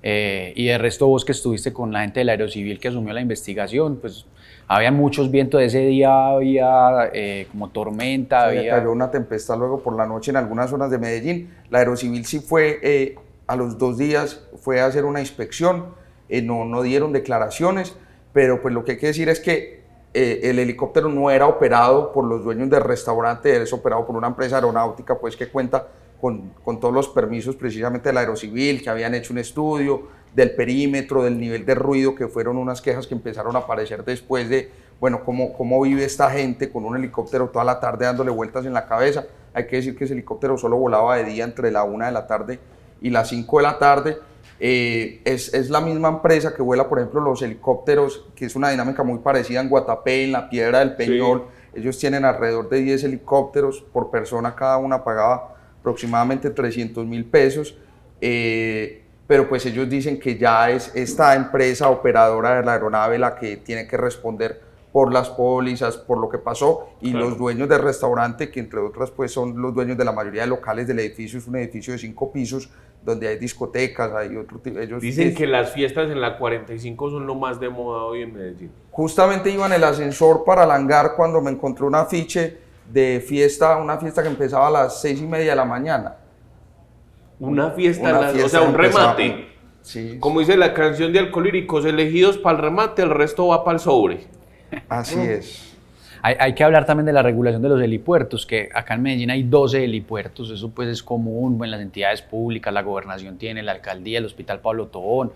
Eh, 0.02 0.52
y 0.56 0.66
de 0.66 0.78
resto 0.78 1.06
vos 1.06 1.24
que 1.24 1.30
estuviste 1.32 1.72
con 1.72 1.92
la 1.92 2.00
gente 2.00 2.20
del 2.20 2.28
Aerocivil 2.30 2.80
que 2.80 2.88
asumió 2.88 3.12
la 3.12 3.20
investigación, 3.20 3.98
pues 4.00 4.26
había 4.66 4.90
muchos 4.90 5.30
vientos 5.30 5.60
de 5.60 5.66
ese 5.66 5.78
día, 5.86 6.26
había 6.30 7.10
eh, 7.12 7.46
como 7.52 7.68
tormenta, 7.70 8.46
había... 8.46 8.76
cayó 8.78 8.90
una 8.90 9.12
tempestad 9.12 9.56
luego 9.58 9.80
por 9.80 9.96
la 9.96 10.04
noche 10.06 10.32
en 10.32 10.38
algunas 10.38 10.70
zonas 10.70 10.90
de 10.90 10.98
Medellín. 10.98 11.54
La 11.70 11.78
Aerocivil 11.78 12.24
sí 12.24 12.40
fue 12.40 12.80
eh, 12.82 13.14
a 13.46 13.54
los 13.54 13.78
dos 13.78 13.96
días, 13.96 14.44
fue 14.56 14.80
a 14.80 14.86
hacer 14.86 15.04
una 15.04 15.20
inspección, 15.20 15.94
no, 16.42 16.64
no 16.64 16.82
dieron 16.82 17.12
declaraciones, 17.12 17.94
pero 18.32 18.60
pues 18.62 18.74
lo 18.74 18.84
que 18.84 18.92
hay 18.92 18.98
que 18.98 19.06
decir 19.08 19.28
es 19.28 19.38
que 19.38 19.81
eh, 20.14 20.40
el 20.44 20.58
helicóptero 20.58 21.08
no 21.08 21.30
era 21.30 21.46
operado 21.46 22.12
por 22.12 22.24
los 22.24 22.44
dueños 22.44 22.68
del 22.68 22.82
restaurante, 22.82 23.62
es 23.62 23.72
operado 23.72 24.06
por 24.06 24.16
una 24.16 24.26
empresa 24.26 24.56
aeronáutica 24.56 25.18
pues 25.18 25.36
que 25.36 25.48
cuenta 25.48 25.88
con, 26.20 26.52
todos 26.80 26.94
los 26.94 27.08
permisos 27.08 27.56
precisamente 27.56 28.10
de 28.10 28.12
la 28.12 28.20
Aerocivil, 28.20 28.80
que 28.80 28.90
habían 28.90 29.14
hecho 29.14 29.32
un 29.32 29.38
estudio 29.38 30.06
del 30.34 30.54
perímetro, 30.54 31.24
del 31.24 31.38
nivel 31.38 31.66
de 31.66 31.74
ruido, 31.74 32.14
que 32.14 32.28
fueron 32.28 32.58
unas 32.58 32.80
quejas 32.80 33.08
que 33.08 33.14
empezaron 33.14 33.56
a 33.56 33.60
aparecer 33.60 34.04
después 34.04 34.48
de, 34.48 34.70
bueno, 35.00 35.24
cómo, 35.24 35.52
cómo 35.52 35.80
vive 35.80 36.04
esta 36.04 36.30
gente 36.30 36.70
con 36.70 36.84
un 36.84 36.96
helicóptero 36.96 37.48
toda 37.48 37.64
la 37.64 37.80
tarde 37.80 38.04
dándole 38.04 38.30
vueltas 38.30 38.64
en 38.66 38.72
la 38.72 38.86
cabeza. 38.86 39.24
Hay 39.52 39.66
que 39.66 39.76
decir 39.76 39.96
que 39.96 40.04
ese 40.04 40.12
helicóptero 40.12 40.56
solo 40.56 40.76
volaba 40.76 41.16
de 41.16 41.24
día 41.24 41.42
entre 41.42 41.72
la 41.72 41.82
una 41.82 42.06
de 42.06 42.12
la 42.12 42.26
tarde 42.26 42.60
y 43.00 43.10
las 43.10 43.28
5 43.28 43.56
de 43.56 43.62
la 43.62 43.78
tarde. 43.78 44.18
Eh, 44.64 45.20
es, 45.24 45.52
es 45.54 45.70
la 45.70 45.80
misma 45.80 46.06
empresa 46.08 46.54
que 46.54 46.62
vuela, 46.62 46.88
por 46.88 47.00
ejemplo, 47.00 47.20
los 47.20 47.42
helicópteros, 47.42 48.26
que 48.36 48.44
es 48.44 48.54
una 48.54 48.70
dinámica 48.70 49.02
muy 49.02 49.18
parecida 49.18 49.60
en 49.60 49.68
Guatapé, 49.68 50.22
en 50.22 50.30
la 50.30 50.48
Piedra 50.48 50.78
del 50.78 50.94
Peñol. 50.94 51.46
Ellos 51.74 51.98
tienen 51.98 52.24
alrededor 52.24 52.68
de 52.68 52.80
10 52.80 53.02
helicópteros 53.02 53.80
por 53.92 54.12
persona, 54.12 54.54
cada 54.54 54.76
una 54.76 55.02
pagaba 55.02 55.56
aproximadamente 55.80 56.48
300 56.50 57.04
mil 57.04 57.24
pesos. 57.24 57.76
Eh, 58.20 59.02
pero 59.26 59.48
pues 59.48 59.66
ellos 59.66 59.90
dicen 59.90 60.20
que 60.20 60.38
ya 60.38 60.70
es 60.70 60.92
esta 60.94 61.34
empresa 61.34 61.88
operadora 61.88 62.54
de 62.54 62.64
la 62.64 62.74
aeronave 62.74 63.18
la 63.18 63.34
que 63.34 63.56
tiene 63.56 63.88
que 63.88 63.96
responder 63.96 64.60
por 64.92 65.12
las 65.12 65.28
pólizas, 65.30 65.96
por 65.96 66.18
lo 66.18 66.28
que 66.28 66.38
pasó, 66.38 66.90
y 67.00 67.10
Claro. 67.10 67.30
los 67.30 67.38
dueños 67.38 67.68
del 67.68 67.80
restaurante, 67.82 68.50
que 68.50 68.60
entre 68.60 68.78
otras 68.78 69.10
pues 69.10 69.32
son 69.32 69.60
los 69.60 69.74
dueños 69.74 69.96
de 69.96 70.04
la 70.04 70.12
mayoría 70.12 70.42
de 70.42 70.48
locales 70.48 70.86
del 70.86 71.00
edificio, 71.00 71.38
es 71.38 71.48
un 71.48 71.56
edificio 71.56 71.94
de 71.94 71.98
cinco 71.98 72.30
pisos, 72.30 72.68
donde 73.04 73.28
hay 73.28 73.36
discotecas, 73.36 74.12
hay 74.12 74.36
otro 74.36 74.58
tipo, 74.58 74.78
ellos 74.78 75.00
Dicen 75.02 75.34
que 75.34 75.46
las 75.46 75.70
fiestas 75.70 76.10
en 76.10 76.20
la 76.20 76.38
45 76.38 77.10
son 77.10 77.26
lo 77.26 77.34
más 77.34 77.58
de 77.58 77.68
moda 77.68 78.04
hoy 78.04 78.22
en 78.22 78.32
Medellín. 78.32 78.70
Justamente 78.90 79.50
iba 79.50 79.66
en 79.66 79.72
el 79.72 79.84
ascensor 79.84 80.44
para 80.44 80.64
el 80.64 80.70
hangar 80.70 81.14
cuando 81.16 81.40
me 81.40 81.50
encontré 81.50 81.84
un 81.84 81.94
afiche 81.94 82.58
de 82.90 83.22
fiesta, 83.26 83.76
una 83.78 83.98
fiesta 83.98 84.22
que 84.22 84.28
empezaba 84.28 84.68
a 84.68 84.70
las 84.70 85.00
seis 85.00 85.20
y 85.20 85.26
media 85.26 85.50
de 85.50 85.56
la 85.56 85.64
mañana. 85.64 86.16
Una 87.40 87.70
fiesta, 87.70 88.18
Una 88.18 88.28
fiesta 88.28 88.58
o 88.58 88.60
sea, 88.60 88.68
un 88.68 88.74
remate. 88.74 89.48
Sí, 89.80 90.18
Como 90.20 90.38
dice 90.38 90.56
la 90.56 90.74
canción 90.74 91.12
de 91.12 91.18
Alcohólicos, 91.18 91.84
elegidos 91.84 92.38
para 92.38 92.56
el 92.56 92.62
remate, 92.62 93.02
el 93.02 93.10
resto 93.10 93.48
va 93.48 93.64
para 93.64 93.76
el 93.76 93.80
sobre. 93.80 94.26
así 94.88 95.18
es. 95.18 95.71
Hay, 96.22 96.36
hay, 96.38 96.54
que 96.54 96.62
hablar 96.62 96.86
también 96.86 97.06
de 97.06 97.12
la 97.12 97.22
regulación 97.22 97.62
de 97.62 97.68
los 97.68 97.82
helipuertos, 97.82 98.46
que 98.46 98.68
acá 98.72 98.94
en 98.94 99.02
Medellín 99.02 99.30
hay 99.30 99.42
12 99.42 99.84
helipuertos, 99.84 100.50
eso 100.50 100.70
pues 100.70 100.88
es 100.88 101.02
común 101.02 101.62
en 101.64 101.70
las 101.70 101.80
entidades 101.80 102.22
públicas, 102.22 102.72
la 102.72 102.82
gobernación 102.82 103.38
tiene, 103.38 103.62
la 103.62 103.72
alcaldía, 103.72 104.18
el 104.18 104.24
Hospital 104.24 104.60
Pablo 104.60 104.86
Tobón, 104.86 105.32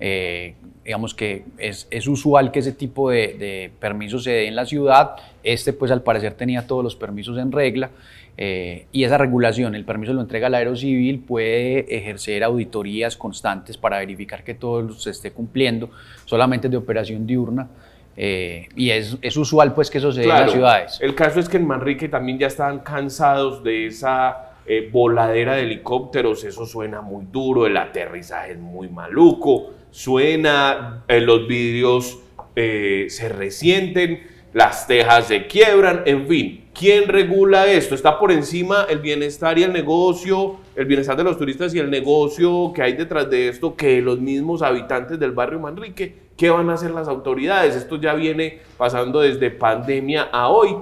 eh, 0.00 0.54
digamos 0.84 1.14
que 1.14 1.44
es, 1.56 1.86
es, 1.90 2.06
usual 2.08 2.50
que 2.50 2.58
ese 2.58 2.72
tipo 2.72 3.10
de, 3.10 3.34
de, 3.38 3.70
permisos 3.78 4.24
se 4.24 4.32
dé 4.32 4.48
en 4.48 4.56
la 4.56 4.66
ciudad. 4.66 5.16
Este, 5.42 5.72
pues 5.72 5.90
al 5.90 6.02
parecer 6.02 6.34
tenía 6.34 6.66
todos 6.66 6.82
los 6.82 6.96
permisos 6.96 7.38
en 7.38 7.52
regla. 7.52 7.90
Eh, 8.36 8.86
y 8.90 9.04
esa 9.04 9.16
regulación, 9.16 9.74
el 9.74 9.84
permiso 9.84 10.12
lo 10.12 10.20
entrega 10.20 10.48
el 10.48 10.54
Aerocivil, 10.54 11.20
puede 11.20 11.96
ejercer 11.96 12.42
auditorías 12.42 13.16
constantes 13.16 13.76
para 13.76 13.98
verificar 13.98 14.42
que 14.42 14.54
todo 14.54 14.92
se 14.92 15.10
esté 15.10 15.30
cumpliendo, 15.30 15.90
solamente 16.24 16.68
de 16.68 16.76
operación 16.76 17.26
diurna. 17.26 17.68
Eh, 18.16 18.68
y 18.76 18.90
es, 18.90 19.16
es, 19.22 19.36
usual 19.36 19.74
pues 19.74 19.90
que 19.90 19.98
eso 19.98 20.12
se 20.12 20.20
dé 20.20 20.26
en 20.26 20.32
las 20.32 20.52
ciudades. 20.52 20.98
El 21.00 21.14
caso 21.14 21.40
es 21.40 21.48
que 21.48 21.56
en 21.56 21.66
Manrique 21.66 22.08
también 22.08 22.38
ya 22.38 22.46
estaban 22.46 22.80
cansados 22.80 23.64
de 23.64 23.86
esa 23.86 24.52
eh, 24.66 24.88
voladera 24.92 25.56
de 25.56 25.62
helicópteros, 25.62 26.44
eso 26.44 26.64
suena 26.64 27.00
muy 27.00 27.26
duro, 27.30 27.66
el 27.66 27.76
aterrizaje 27.76 28.52
es 28.52 28.58
muy 28.58 28.88
maluco, 28.88 29.72
suena, 29.90 31.02
eh, 31.08 31.20
los 31.20 31.48
vidrios 31.48 32.20
se 32.56 33.28
resienten, 33.30 34.22
las 34.52 34.86
tejas 34.86 35.26
se 35.26 35.48
quiebran, 35.48 36.02
en 36.06 36.28
fin, 36.28 36.66
¿quién 36.72 37.08
regula 37.08 37.66
esto? 37.66 37.96
¿Está 37.96 38.20
por 38.20 38.30
encima 38.30 38.86
el 38.88 39.00
bienestar 39.00 39.58
y 39.58 39.64
el 39.64 39.72
negocio, 39.72 40.60
el 40.76 40.86
bienestar 40.86 41.16
de 41.16 41.24
los 41.24 41.36
turistas 41.36 41.74
y 41.74 41.80
el 41.80 41.90
negocio 41.90 42.72
que 42.72 42.82
hay 42.82 42.92
detrás 42.92 43.28
de 43.28 43.48
esto 43.48 43.74
que 43.74 44.00
los 44.00 44.20
mismos 44.20 44.62
habitantes 44.62 45.18
del 45.18 45.32
barrio 45.32 45.58
Manrique? 45.58 46.23
¿Qué 46.36 46.50
van 46.50 46.68
a 46.70 46.74
hacer 46.74 46.90
las 46.90 47.06
autoridades? 47.06 47.76
Esto 47.76 47.96
ya 48.00 48.14
viene 48.14 48.58
pasando 48.76 49.20
desde 49.20 49.50
pandemia 49.50 50.28
a 50.32 50.48
hoy. 50.48 50.76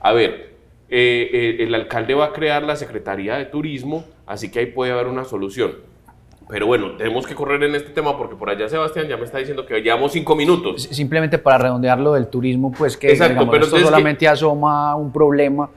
A 0.00 0.12
ver, 0.12 0.54
eh, 0.88 1.56
el 1.60 1.74
alcalde 1.74 2.14
va 2.14 2.26
a 2.26 2.32
crear 2.32 2.62
la 2.62 2.76
Secretaría 2.76 3.36
de 3.36 3.44
Turismo, 3.44 4.04
así 4.26 4.50
que 4.50 4.60
ahí 4.60 4.66
puede 4.66 4.92
haber 4.92 5.06
una 5.06 5.24
solución. 5.24 5.72
Pero 6.48 6.66
bueno, 6.66 6.96
tenemos 6.96 7.26
que 7.26 7.34
correr 7.34 7.62
en 7.62 7.74
este 7.74 7.90
tema 7.90 8.16
porque 8.18 8.34
por 8.34 8.50
allá 8.50 8.68
Sebastián 8.68 9.06
ya 9.06 9.16
me 9.16 9.24
está 9.24 9.38
diciendo 9.38 9.64
que 9.64 9.80
llevamos 9.80 10.12
cinco 10.12 10.34
minutos. 10.34 10.82
Simplemente 10.90 11.38
para 11.38 11.58
redondear 11.58 12.00
lo 12.00 12.14
del 12.14 12.26
turismo, 12.26 12.72
pues 12.72 12.96
que 12.96 13.10
Exacto, 13.10 13.48
pero 13.48 13.64
esto 13.64 13.78
solamente 13.78 14.26
asoma 14.26 14.96
un 14.96 15.12
problema, 15.12 15.70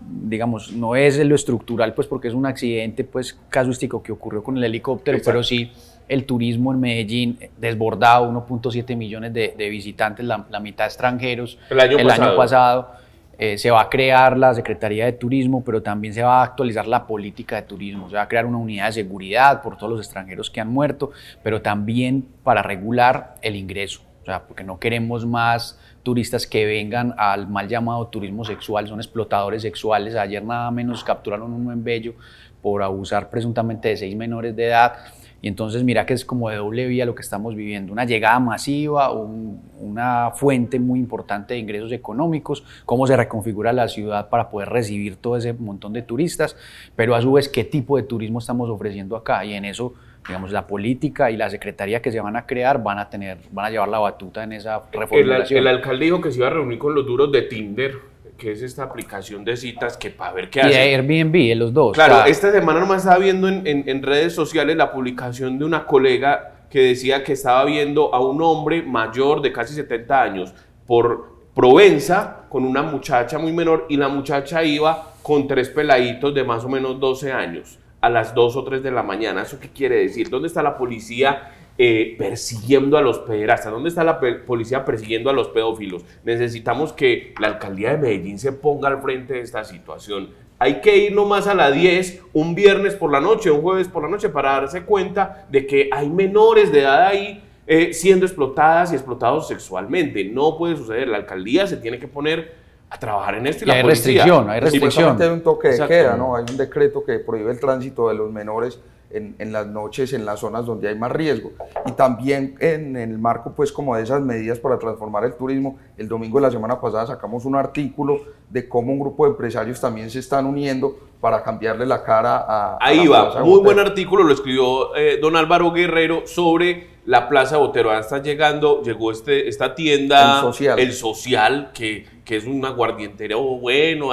digamos, 0.00 0.70
no 0.72 0.94
es 0.94 1.18
lo 1.18 1.34
estructural, 1.34 1.94
pues 1.94 2.06
porque 2.06 2.28
es 2.28 2.34
un 2.34 2.46
accidente 2.46 3.02
pues 3.02 3.36
casuístico 3.48 4.02
que 4.02 4.12
ocurrió 4.12 4.42
con 4.44 4.56
el 4.56 4.62
helicóptero, 4.62 5.18
pero 5.24 5.42
sí 5.42 5.72
el 6.10 6.26
turismo 6.26 6.72
en 6.72 6.80
Medellín 6.80 7.38
desbordado, 7.56 8.28
1.7 8.28 8.96
millones 8.96 9.32
de, 9.32 9.68
visitantes, 9.70 10.26
la, 10.26 10.60
mitad 10.60 10.86
extranjeros 10.86 11.56
el 11.70 11.78
año 11.78 11.98
el 11.98 12.06
pasado. 12.06 12.28
Año 12.28 12.36
pasado 12.36 12.90
eh, 13.38 13.56
se 13.56 13.70
va 13.70 13.82
a 13.82 13.88
crear 13.88 14.36
la 14.36 14.52
Secretaría 14.52 15.04
de 15.04 15.12
Turismo, 15.12 15.62
pero 15.64 15.82
también 15.82 16.12
se 16.12 16.24
va 16.24 16.40
a 16.40 16.44
actualizar 16.44 16.88
la 16.88 17.06
política 17.06 17.54
de 17.54 17.62
turismo. 17.62 18.10
Se 18.10 18.16
va 18.16 18.22
a 18.22 18.28
crear 18.28 18.44
una 18.44 18.58
unidad 18.58 18.86
de 18.86 18.92
seguridad 18.92 19.62
por 19.62 19.76
todos 19.76 19.92
los 19.92 20.00
extranjeros 20.00 20.50
que 20.50 20.60
han 20.60 20.68
muerto, 20.68 21.12
pero 21.44 21.62
también 21.62 22.26
para 22.42 22.60
regular 22.60 23.36
el 23.40 23.54
ingreso. 23.54 24.02
O 24.22 24.24
sea, 24.24 24.42
porque 24.42 24.64
no 24.64 24.80
queremos 24.80 25.24
más 25.24 25.78
turistas 26.02 26.44
que 26.44 26.66
vengan 26.66 27.14
al 27.16 27.46
mal 27.46 27.68
llamado 27.68 28.08
turismo 28.08 28.44
sexual, 28.44 28.88
son 28.88 28.98
explotadores 28.98 29.62
sexuales. 29.62 30.16
Ayer 30.16 30.44
nada 30.44 30.72
menos 30.72 31.04
capturaron 31.04 31.52
uno 31.52 31.72
en 31.72 31.84
Bello 31.84 32.14
por 32.60 32.82
abusar 32.82 33.30
presuntamente 33.30 33.88
de 33.88 33.96
seis 33.96 34.16
menores 34.16 34.56
de 34.56 34.66
edad. 34.66 34.96
Y 35.42 35.48
entonces 35.48 35.84
mira 35.84 36.06
que 36.06 36.14
es 36.14 36.24
como 36.24 36.50
de 36.50 36.56
doble 36.56 36.86
vía 36.86 37.06
lo 37.06 37.14
que 37.14 37.22
estamos 37.22 37.54
viviendo, 37.54 37.92
una 37.92 38.04
llegada 38.04 38.38
masiva, 38.40 39.10
un, 39.10 39.62
una 39.78 40.32
fuente 40.32 40.78
muy 40.78 40.98
importante 40.98 41.54
de 41.54 41.60
ingresos 41.60 41.92
económicos, 41.92 42.64
cómo 42.84 43.06
se 43.06 43.16
reconfigura 43.16 43.72
la 43.72 43.88
ciudad 43.88 44.28
para 44.28 44.50
poder 44.50 44.68
recibir 44.68 45.16
todo 45.16 45.36
ese 45.36 45.52
montón 45.54 45.92
de 45.92 46.02
turistas, 46.02 46.56
pero 46.94 47.14
a 47.14 47.22
su 47.22 47.32
vez 47.32 47.48
qué 47.48 47.64
tipo 47.64 47.96
de 47.96 48.02
turismo 48.02 48.38
estamos 48.38 48.68
ofreciendo 48.68 49.16
acá. 49.16 49.44
Y 49.44 49.54
en 49.54 49.64
eso 49.64 49.94
digamos, 50.26 50.52
la 50.52 50.66
política 50.66 51.30
y 51.30 51.36
la 51.36 51.48
secretaría 51.48 52.02
que 52.02 52.12
se 52.12 52.20
van 52.20 52.36
a 52.36 52.44
crear 52.44 52.82
van 52.82 52.98
a 52.98 53.08
tener, 53.08 53.38
van 53.50 53.66
a 53.66 53.70
llevar 53.70 53.88
la 53.88 53.98
batuta 53.98 54.44
en 54.44 54.52
esa. 54.52 54.82
El, 55.12 55.30
el 55.30 55.66
alcalde 55.66 56.04
dijo 56.04 56.20
que 56.20 56.30
se 56.30 56.38
iba 56.38 56.48
a 56.48 56.50
reunir 56.50 56.78
con 56.78 56.94
los 56.94 57.06
duros 57.06 57.32
de 57.32 57.42
Tinder 57.42 58.09
que 58.40 58.52
es 58.52 58.62
esta 58.62 58.84
aplicación 58.84 59.44
de 59.44 59.56
citas 59.56 59.96
que 59.96 60.10
para 60.10 60.32
ver 60.32 60.50
qué 60.50 60.62
hace. 60.62 60.70
Y 60.70 60.74
Airbnb, 60.74 61.52
en 61.52 61.58
los 61.58 61.72
dos. 61.72 61.92
Claro, 61.92 62.24
esta 62.24 62.50
semana 62.50 62.80
nomás 62.80 63.02
estaba 63.02 63.18
viendo 63.18 63.46
en, 63.46 63.66
en, 63.66 63.84
en, 63.86 64.02
redes 64.02 64.34
sociales 64.34 64.76
la 64.76 64.90
publicación 64.90 65.58
de 65.58 65.66
una 65.66 65.86
colega 65.86 66.66
que 66.70 66.80
decía 66.80 67.22
que 67.22 67.34
estaba 67.34 67.64
viendo 67.66 68.14
a 68.14 68.20
un 68.20 68.40
hombre 68.42 68.82
mayor 68.82 69.42
de 69.42 69.52
casi 69.52 69.74
70 69.74 70.22
años 70.22 70.54
por 70.86 71.30
Provenza 71.54 72.46
con 72.48 72.64
una 72.64 72.82
muchacha 72.82 73.36
muy 73.38 73.52
menor 73.52 73.86
y 73.88 73.96
la 73.96 74.08
muchacha 74.08 74.62
iba 74.62 75.12
con 75.20 75.48
tres 75.48 75.68
peladitos 75.68 76.32
de 76.32 76.44
más 76.44 76.64
o 76.64 76.68
menos 76.68 76.98
12 77.00 77.32
años 77.32 77.78
a 78.00 78.08
las 78.08 78.34
2 78.34 78.56
o 78.56 78.64
3 78.64 78.82
de 78.82 78.90
la 78.90 79.02
mañana. 79.02 79.42
¿Eso 79.42 79.58
qué 79.60 79.68
quiere 79.68 79.96
decir? 79.96 80.30
¿Dónde 80.30 80.48
está 80.48 80.62
la 80.62 80.78
policía 80.78 81.52
eh, 81.82 82.14
persiguiendo 82.18 82.98
a 82.98 83.00
los 83.00 83.20
pederastas? 83.20 83.72
¿Dónde 83.72 83.88
está 83.88 84.04
la 84.04 84.20
policía 84.20 84.84
persiguiendo 84.84 85.30
a 85.30 85.32
los 85.32 85.48
pedófilos? 85.48 86.04
Necesitamos 86.24 86.92
que 86.92 87.32
la 87.40 87.46
alcaldía 87.46 87.92
de 87.92 87.96
Medellín 87.96 88.38
se 88.38 88.52
ponga 88.52 88.88
al 88.88 89.00
frente 89.00 89.32
de 89.32 89.40
esta 89.40 89.64
situación. 89.64 90.28
Hay 90.58 90.82
que 90.82 90.98
ir 90.98 91.14
nomás 91.14 91.46
a 91.46 91.54
las 91.54 91.72
10, 91.72 92.20
un 92.34 92.54
viernes 92.54 92.96
por 92.96 93.10
la 93.10 93.18
noche, 93.18 93.50
un 93.50 93.62
jueves 93.62 93.88
por 93.88 94.02
la 94.02 94.10
noche, 94.10 94.28
para 94.28 94.60
darse 94.60 94.82
cuenta 94.82 95.46
de 95.50 95.66
que 95.66 95.88
hay 95.90 96.10
menores 96.10 96.70
de 96.70 96.80
edad 96.80 97.06
ahí 97.06 97.42
eh, 97.66 97.94
siendo 97.94 98.26
explotadas 98.26 98.92
y 98.92 98.96
explotados 98.96 99.48
sexualmente. 99.48 100.22
No 100.24 100.58
puede 100.58 100.76
suceder. 100.76 101.08
La 101.08 101.16
alcaldía 101.16 101.66
se 101.66 101.78
tiene 101.78 101.98
que 101.98 102.08
poner 102.08 102.52
a 102.90 102.98
trabajar 102.98 103.36
en 103.36 103.46
esto 103.46 103.64
y, 103.64 103.68
y 103.68 103.70
hay 103.70 103.82
restricción, 103.82 104.50
hay 104.50 104.60
restricción. 104.60 105.22
Hay 105.22 105.28
un 105.28 105.42
toque 105.42 105.68
de 105.68 105.74
Exacto. 105.76 105.94
queda, 105.94 106.14
¿no? 106.14 106.36
Hay 106.36 106.44
un 106.46 106.58
decreto 106.58 107.02
que 107.02 107.20
prohíbe 107.20 107.52
el 107.52 107.58
tránsito 107.58 108.10
de 108.10 108.16
los 108.16 108.30
menores 108.30 108.78
en, 109.10 109.34
en, 109.38 109.52
las 109.52 109.66
noches, 109.66 110.12
en 110.12 110.24
las 110.24 110.40
zonas 110.40 110.66
donde 110.66 110.88
hay 110.88 110.98
más 110.98 111.12
riesgo. 111.12 111.52
Y 111.86 111.92
también 111.92 112.56
en, 112.60 112.96
en, 112.96 113.10
el 113.10 113.18
marco, 113.18 113.52
pues, 113.54 113.72
como 113.72 113.96
de 113.96 114.02
esas 114.02 114.22
medidas 114.22 114.58
para 114.58 114.78
transformar 114.78 115.24
el 115.24 115.34
turismo, 115.34 115.78
el 115.96 116.08
domingo 116.08 116.38
de 116.38 116.42
la 116.42 116.50
semana 116.50 116.80
pasada 116.80 117.06
sacamos 117.06 117.44
un 117.44 117.56
artículo 117.56 118.20
de 118.48 118.68
cómo 118.68 118.92
un 118.92 119.00
grupo 119.00 119.24
de 119.24 119.30
empresarios 119.30 119.80
también 119.80 120.10
se 120.10 120.18
están 120.18 120.46
uniendo 120.46 120.96
para 121.20 121.42
cambiarle 121.42 121.86
la 121.86 122.02
cara 122.02 122.44
a... 122.48 122.78
Ahí 122.80 123.06
a 123.06 123.10
va, 123.10 123.44
muy 123.44 123.60
buen 123.60 123.78
artículo, 123.78 124.24
lo 124.24 124.32
escribió 124.32 124.96
eh, 124.96 125.18
don 125.20 125.36
Álvaro 125.36 125.70
Guerrero 125.72 126.26
sobre 126.26 126.89
la 127.06 127.28
Plaza 127.28 127.56
Botero. 127.56 127.98
Está 127.98 128.22
llegando, 128.22 128.82
llegó 128.82 129.10
este, 129.12 129.48
esta 129.48 129.74
tienda, 129.74 130.36
el 130.36 130.40
social, 130.42 130.78
el 130.78 130.92
social 130.92 131.70
que, 131.74 132.06
que 132.24 132.36
es 132.36 132.44
un 132.44 132.64
aguardientero 132.64 133.40
bueno. 133.40 134.10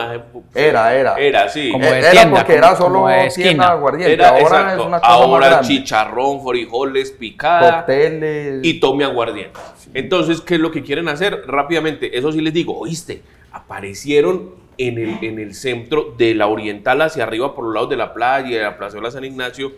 Era, 0.56 0.96
era. 0.96 1.16
Era, 1.20 1.50
sí. 1.50 1.72
Como 1.72 1.86
de 1.86 2.00
era 2.00 2.12
tienda, 2.12 2.30
porque 2.38 2.54
como- 2.56 2.66
era 2.68 2.76
solo 2.76 2.94
como 2.96 3.08
de 3.10 3.14
tienda 3.16 3.28
esquina. 3.28 3.68
aguardiente. 3.68 4.14
Era, 4.14 4.28
ahora 4.30 4.42
exacto. 4.42 4.82
es 4.82 4.88
una 4.88 5.00
cosa 5.00 5.12
Ahora 5.12 5.62
chicharrón, 5.62 6.44
frijoles, 6.48 7.12
picada 7.12 7.78
Cócteles. 7.86 8.60
y 8.64 8.80
tome 8.80 9.04
aguardiente. 9.04 9.60
Entonces, 9.94 10.42
¿qué 10.42 10.56
es 10.56 10.60
lo 10.60 10.72
que 10.72 10.82
quieren 10.84 11.08
hacer? 11.08 11.44
Rápidamente, 11.48 12.18
eso 12.18 12.32
sí 12.32 12.42
les 12.42 12.54
digo, 12.54 12.78
oíste, 12.78 13.22
aparecieron 13.52 14.52
en 14.78 14.98
el, 14.98 15.18
en 15.24 15.40
el 15.40 15.56
centro 15.56 16.14
de 16.18 16.36
la 16.36 16.48
oriental 16.48 17.02
hacia 17.02 17.24
arriba, 17.24 17.56
por 17.56 17.66
los 17.66 17.74
lados 17.74 17.90
de 17.90 17.98
la 17.98 18.14
playa 18.14 18.48
y 18.48 18.54
de 18.54 18.62
la 18.62 18.78
plazuela 18.78 19.10
San 19.12 19.24
Ignacio, 19.24 19.72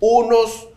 unos 0.00 0.68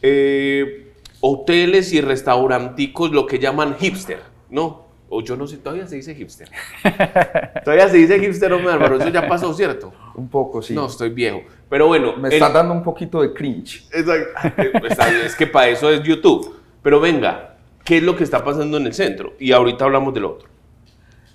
eh, 0.00 0.91
hoteles 1.24 1.92
y 1.92 2.00
restauranticos, 2.00 3.12
lo 3.12 3.26
que 3.26 3.38
llaman 3.38 3.76
hipster, 3.78 4.18
¿no? 4.50 4.82
O 5.08 5.22
yo 5.22 5.36
no 5.36 5.46
sé, 5.46 5.58
todavía 5.58 5.86
se 5.86 5.96
dice 5.96 6.14
hipster. 6.14 6.48
todavía 7.64 7.88
se 7.88 7.98
dice 7.98 8.18
hipster, 8.18 8.52
hombre, 8.52 8.72
Álvaro, 8.72 8.96
eso 8.96 9.08
ya 9.08 9.28
pasó, 9.28 9.54
¿cierto? 9.54 9.92
Un 10.16 10.28
poco, 10.28 10.62
sí. 10.62 10.74
No, 10.74 10.86
estoy 10.86 11.10
viejo. 11.10 11.42
Pero 11.68 11.86
bueno, 11.86 12.16
Me 12.16 12.28
el- 12.28 12.34
está 12.34 12.48
dando 12.50 12.74
un 12.74 12.82
poquito 12.82 13.22
de 13.22 13.32
cringe. 13.32 13.86
Exacto. 13.92 14.86
Está 14.88 15.08
bien, 15.10 15.22
es 15.24 15.36
que 15.36 15.46
para 15.46 15.68
eso 15.68 15.90
es 15.90 16.02
YouTube. 16.02 16.56
Pero 16.82 16.98
venga, 16.98 17.56
¿qué 17.84 17.98
es 17.98 18.02
lo 18.02 18.16
que 18.16 18.24
está 18.24 18.42
pasando 18.42 18.78
en 18.78 18.86
el 18.86 18.94
centro? 18.94 19.34
Y 19.38 19.52
ahorita 19.52 19.84
hablamos 19.84 20.12
del 20.14 20.24
otro. 20.24 20.48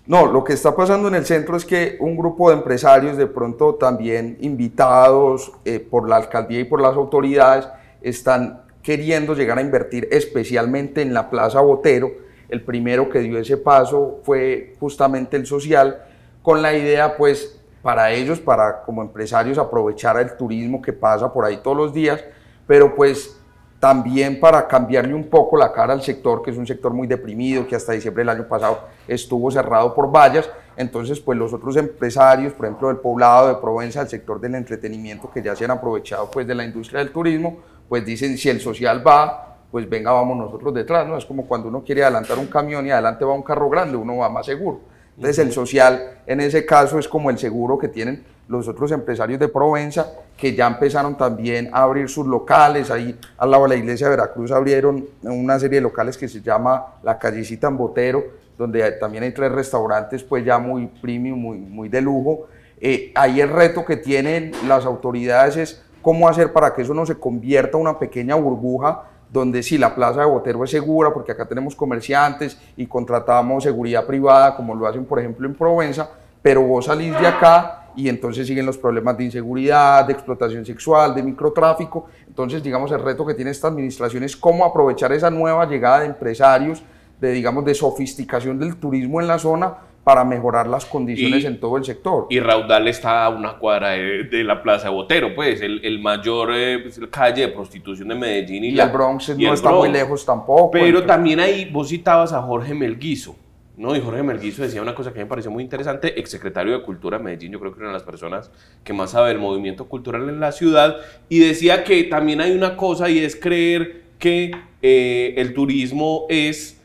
No, 0.06 0.26
lo 0.26 0.44
que 0.44 0.54
está 0.54 0.76
pasando 0.76 1.08
en 1.08 1.16
el 1.16 1.26
centro 1.26 1.56
es 1.56 1.64
que 1.64 1.98
un 2.02 2.18
grupo 2.18 2.50
de 2.50 2.58
empresarios, 2.58 3.16
de 3.16 3.28
pronto 3.28 3.76
también 3.76 4.38
invitados 4.42 5.52
eh, 5.66 5.80
por 5.80 6.10
la 6.10 6.16
alcaldía 6.18 6.60
y 6.62 6.64
por 6.66 6.82
las 6.82 6.96
autoridades, 6.96 7.68
están 8.02 8.64
queriendo 8.82 9.34
llegar 9.34 9.58
a 9.58 9.62
invertir 9.62 10.08
especialmente 10.12 11.02
en 11.02 11.14
la 11.14 11.30
Plaza 11.30 11.62
Botero. 11.62 12.12
El 12.50 12.64
primero 12.64 13.10
que 13.10 13.20
dio 13.20 13.38
ese 13.38 13.58
paso 13.58 14.22
fue 14.24 14.76
justamente 14.80 15.36
el 15.36 15.46
social, 15.46 16.04
con 16.42 16.62
la 16.62 16.74
idea, 16.74 17.18
pues, 17.18 17.60
para 17.82 18.12
ellos, 18.12 18.40
para 18.40 18.82
como 18.82 19.02
empresarios, 19.02 19.58
aprovechar 19.58 20.20
el 20.20 20.36
turismo 20.36 20.82
que 20.82 20.94
pasa 20.94 21.32
por 21.32 21.46
ahí 21.46 21.58
todos 21.58 21.78
los 21.78 21.94
días, 21.94 22.24
pero 22.66 22.96
pues 22.96 23.38
también 23.80 24.40
para 24.40 24.68
cambiarle 24.68 25.14
un 25.14 25.30
poco 25.30 25.56
la 25.56 25.72
cara 25.72 25.94
al 25.94 26.02
sector, 26.02 26.42
que 26.42 26.52
es 26.52 26.58
un 26.58 26.66
sector 26.66 26.94
muy 26.94 27.08
deprimido, 27.08 27.68
que 27.68 27.76
hasta 27.76 27.94
diciembre 27.94 28.22
del 28.22 28.30
año 28.30 28.48
pasado 28.48 28.80
estuvo 29.08 29.52
cerrado 29.52 29.94
por 29.94 30.12
vallas. 30.12 30.50
Entonces, 30.76 31.20
pues 31.20 31.38
los 31.38 31.54
otros 31.54 31.78
empresarios, 31.78 32.54
por 32.54 32.66
ejemplo, 32.66 32.88
del 32.88 32.98
poblado 32.98 33.48
de 33.48 33.56
Provenza, 33.56 34.02
el 34.02 34.10
sector 34.10 34.40
del 34.40 34.56
entretenimiento, 34.56 35.30
que 35.32 35.42
ya 35.42 35.56
se 35.56 35.66
han 35.66 35.72
aprovechado 35.72 36.30
pues 36.30 36.46
de 36.48 36.56
la 36.56 36.64
industria 36.66 37.00
del 37.00 37.12
turismo, 37.12 37.60
pues 37.90 38.06
dicen, 38.06 38.38
si 38.38 38.50
el 38.50 38.60
social 38.60 39.06
va, 39.06 39.58
pues 39.72 39.90
venga, 39.90 40.12
vamos 40.12 40.38
nosotros 40.38 40.74
detrás, 40.74 41.08
¿no? 41.08 41.18
Es 41.18 41.26
como 41.26 41.46
cuando 41.46 41.68
uno 41.68 41.84
quiere 41.84 42.04
adelantar 42.04 42.38
un 42.38 42.48
camión 42.48 42.86
y 42.86 42.92
adelante 42.92 43.26
va 43.26 43.34
un 43.34 43.44
carro 43.44 43.70
grande, 43.70 43.98
uno 43.98 44.18
va 44.18 44.30
más 44.30 44.46
seguro. 44.46 44.82
Entonces 45.16 45.40
el 45.40 45.52
social 45.52 46.20
en 46.28 46.42
ese 46.42 46.66
caso 46.66 47.00
es 47.00 47.08
como 47.08 47.30
el 47.30 47.38
seguro 47.38 47.78
que 47.78 47.88
tienen 47.88 48.24
los 48.48 48.68
otros 48.68 48.92
empresarios 48.92 49.40
de 49.40 49.48
Provenza 49.48 50.14
que 50.38 50.54
ya 50.54 50.68
empezaron 50.68 51.18
también 51.18 51.70
a 51.74 51.84
abrir 51.84 52.08
sus 52.08 52.28
locales. 52.28 52.92
Ahí 52.92 53.20
al 53.38 53.52
lado 53.52 53.64
de 53.64 53.70
la 53.70 53.76
iglesia 53.76 54.08
de 54.08 54.12
Veracruz 54.12 54.52
abrieron 54.52 55.06
una 55.24 55.60
serie 55.60 55.78
de 55.78 55.82
locales 55.82 56.18
que 56.18 56.28
se 56.28 56.42
llama 56.42 57.00
La 57.04 57.18
Callecita 57.18 57.68
en 57.68 57.78
Botero, 57.78 58.24
donde 58.58 58.92
también 58.94 59.24
hay 59.24 59.32
tres 59.32 59.52
restaurantes 59.52 60.24
pues 60.24 60.46
ya 60.46 60.60
muy 60.60 60.88
premium, 60.88 61.40
muy, 61.40 61.58
muy 61.58 61.90
de 61.90 62.02
lujo. 62.02 62.48
Eh, 62.80 63.12
ahí 63.16 63.42
el 63.42 63.50
reto 63.50 63.84
que 63.84 63.98
tienen 63.98 64.52
las 64.68 64.86
autoridades 64.86 65.58
es 65.58 65.84
cómo 66.08 66.30
hacer 66.30 66.54
para 66.54 66.74
que 66.74 66.84
eso 66.84 66.94
no 66.94 67.06
se 67.06 67.20
convierta 67.20 67.76
en 67.76 67.82
una 67.82 68.00
pequeña 68.00 68.36
burbuja 68.36 69.04
donde 69.30 69.62
sí, 69.62 69.78
la 69.78 69.94
plaza 69.94 70.22
de 70.22 70.26
Botero 70.26 70.64
es 70.64 70.72
segura 70.72 71.14
porque 71.14 71.34
acá 71.34 71.46
tenemos 71.46 71.76
comerciantes 71.76 72.58
y 72.78 72.86
contratamos 72.86 73.64
seguridad 73.64 74.06
privada 74.06 74.56
como 74.56 74.74
lo 74.74 74.88
hacen 74.88 75.04
por 75.04 75.20
ejemplo 75.20 75.46
en 75.46 75.54
Provenza, 75.54 76.10
pero 76.42 76.62
vos 76.62 76.86
salís 76.86 77.12
de 77.20 77.28
acá 77.28 77.90
y 77.94 78.08
entonces 78.08 78.48
siguen 78.48 78.66
los 78.66 78.78
problemas 78.78 79.18
de 79.18 79.26
inseguridad, 79.26 80.06
de 80.06 80.14
explotación 80.14 80.66
sexual, 80.66 81.14
de 81.14 81.24
microtráfico. 81.24 82.06
Entonces, 82.26 82.64
digamos, 82.64 82.90
el 82.94 83.02
reto 83.02 83.26
que 83.26 83.34
tiene 83.34 83.52
esta 83.52 83.68
administración 83.68 84.24
es 84.24 84.38
cómo 84.38 84.64
aprovechar 84.64 85.12
esa 85.12 85.30
nueva 85.30 85.66
llegada 85.66 86.00
de 86.00 86.06
empresarios, 86.06 86.84
de, 87.20 87.32
digamos, 87.32 87.66
de 87.66 87.76
sofisticación 87.76 88.58
del 88.60 88.78
turismo 88.78 89.20
en 89.20 89.28
la 89.28 89.40
zona 89.40 89.76
para 90.08 90.24
mejorar 90.24 90.68
las 90.68 90.86
condiciones 90.86 91.44
en 91.44 91.60
todo 91.60 91.76
el 91.76 91.84
sector. 91.84 92.28
Y 92.30 92.40
Raudal 92.40 92.88
está 92.88 93.26
a 93.26 93.30
una 93.30 93.58
cuadra 93.58 93.90
de, 93.90 94.42
la 94.46 94.64
Plaza 94.64 94.90
Botero, 94.90 95.36
pues, 95.36 95.60
el, 95.60 95.84
el 95.84 96.00
mayor 96.00 96.52
eh, 96.54 96.80
pues, 96.80 96.98
calle 97.12 97.42
de 97.42 97.48
prostitución 97.50 98.08
de 98.08 98.16
Medellín. 98.16 98.64
Y, 98.64 98.80
el 98.80 98.90
Bronx 98.90 99.38
no 99.38 99.54
está 99.54 99.70
muy 99.70 99.92
lejos 99.92 100.26
tampoco. 100.26 100.72
Pero 100.72 101.04
también 101.04 101.42
ahí 101.42 101.70
vos 101.70 101.90
citabas 101.90 102.32
a 102.32 102.42
Jorge 102.42 102.74
Melguizo. 102.74 103.36
¿no? 103.76 103.98
Y 103.98 104.00
Jorge 104.00 104.24
Melguizo 104.24 104.62
decía 104.62 104.82
una 104.82 104.96
cosa 104.96 105.12
que 105.12 105.20
me 105.20 105.26
pareció 105.26 105.52
muy 105.52 105.62
interesante, 105.62 106.18
exsecretario 106.18 106.72
de 106.72 106.86
Cultura 106.86 107.18
de 107.18 107.26
Medellín, 107.26 107.52
yo 107.52 107.60
creo 107.60 107.74
que 107.74 107.80
una 107.80 107.90
de 107.90 107.96
las 107.96 108.04
personas 108.04 108.50
que 108.86 108.94
más 108.94 109.12
sabe 109.12 109.28
del 109.28 109.40
movimiento 109.40 109.90
cultural 109.90 110.30
en 110.30 110.40
la 110.40 110.54
ciudad, 110.54 110.96
y 111.28 111.40
decía 111.40 111.84
que 111.84 112.06
también 112.06 112.40
hay 112.40 112.54
una 112.54 112.78
cosa 112.78 113.10
y 113.10 113.20
es 113.20 113.36
creer 113.36 114.04
que 114.20 114.52
eh, 114.82 115.34
el 115.36 115.54
turismo 115.54 116.28
es 116.30 116.77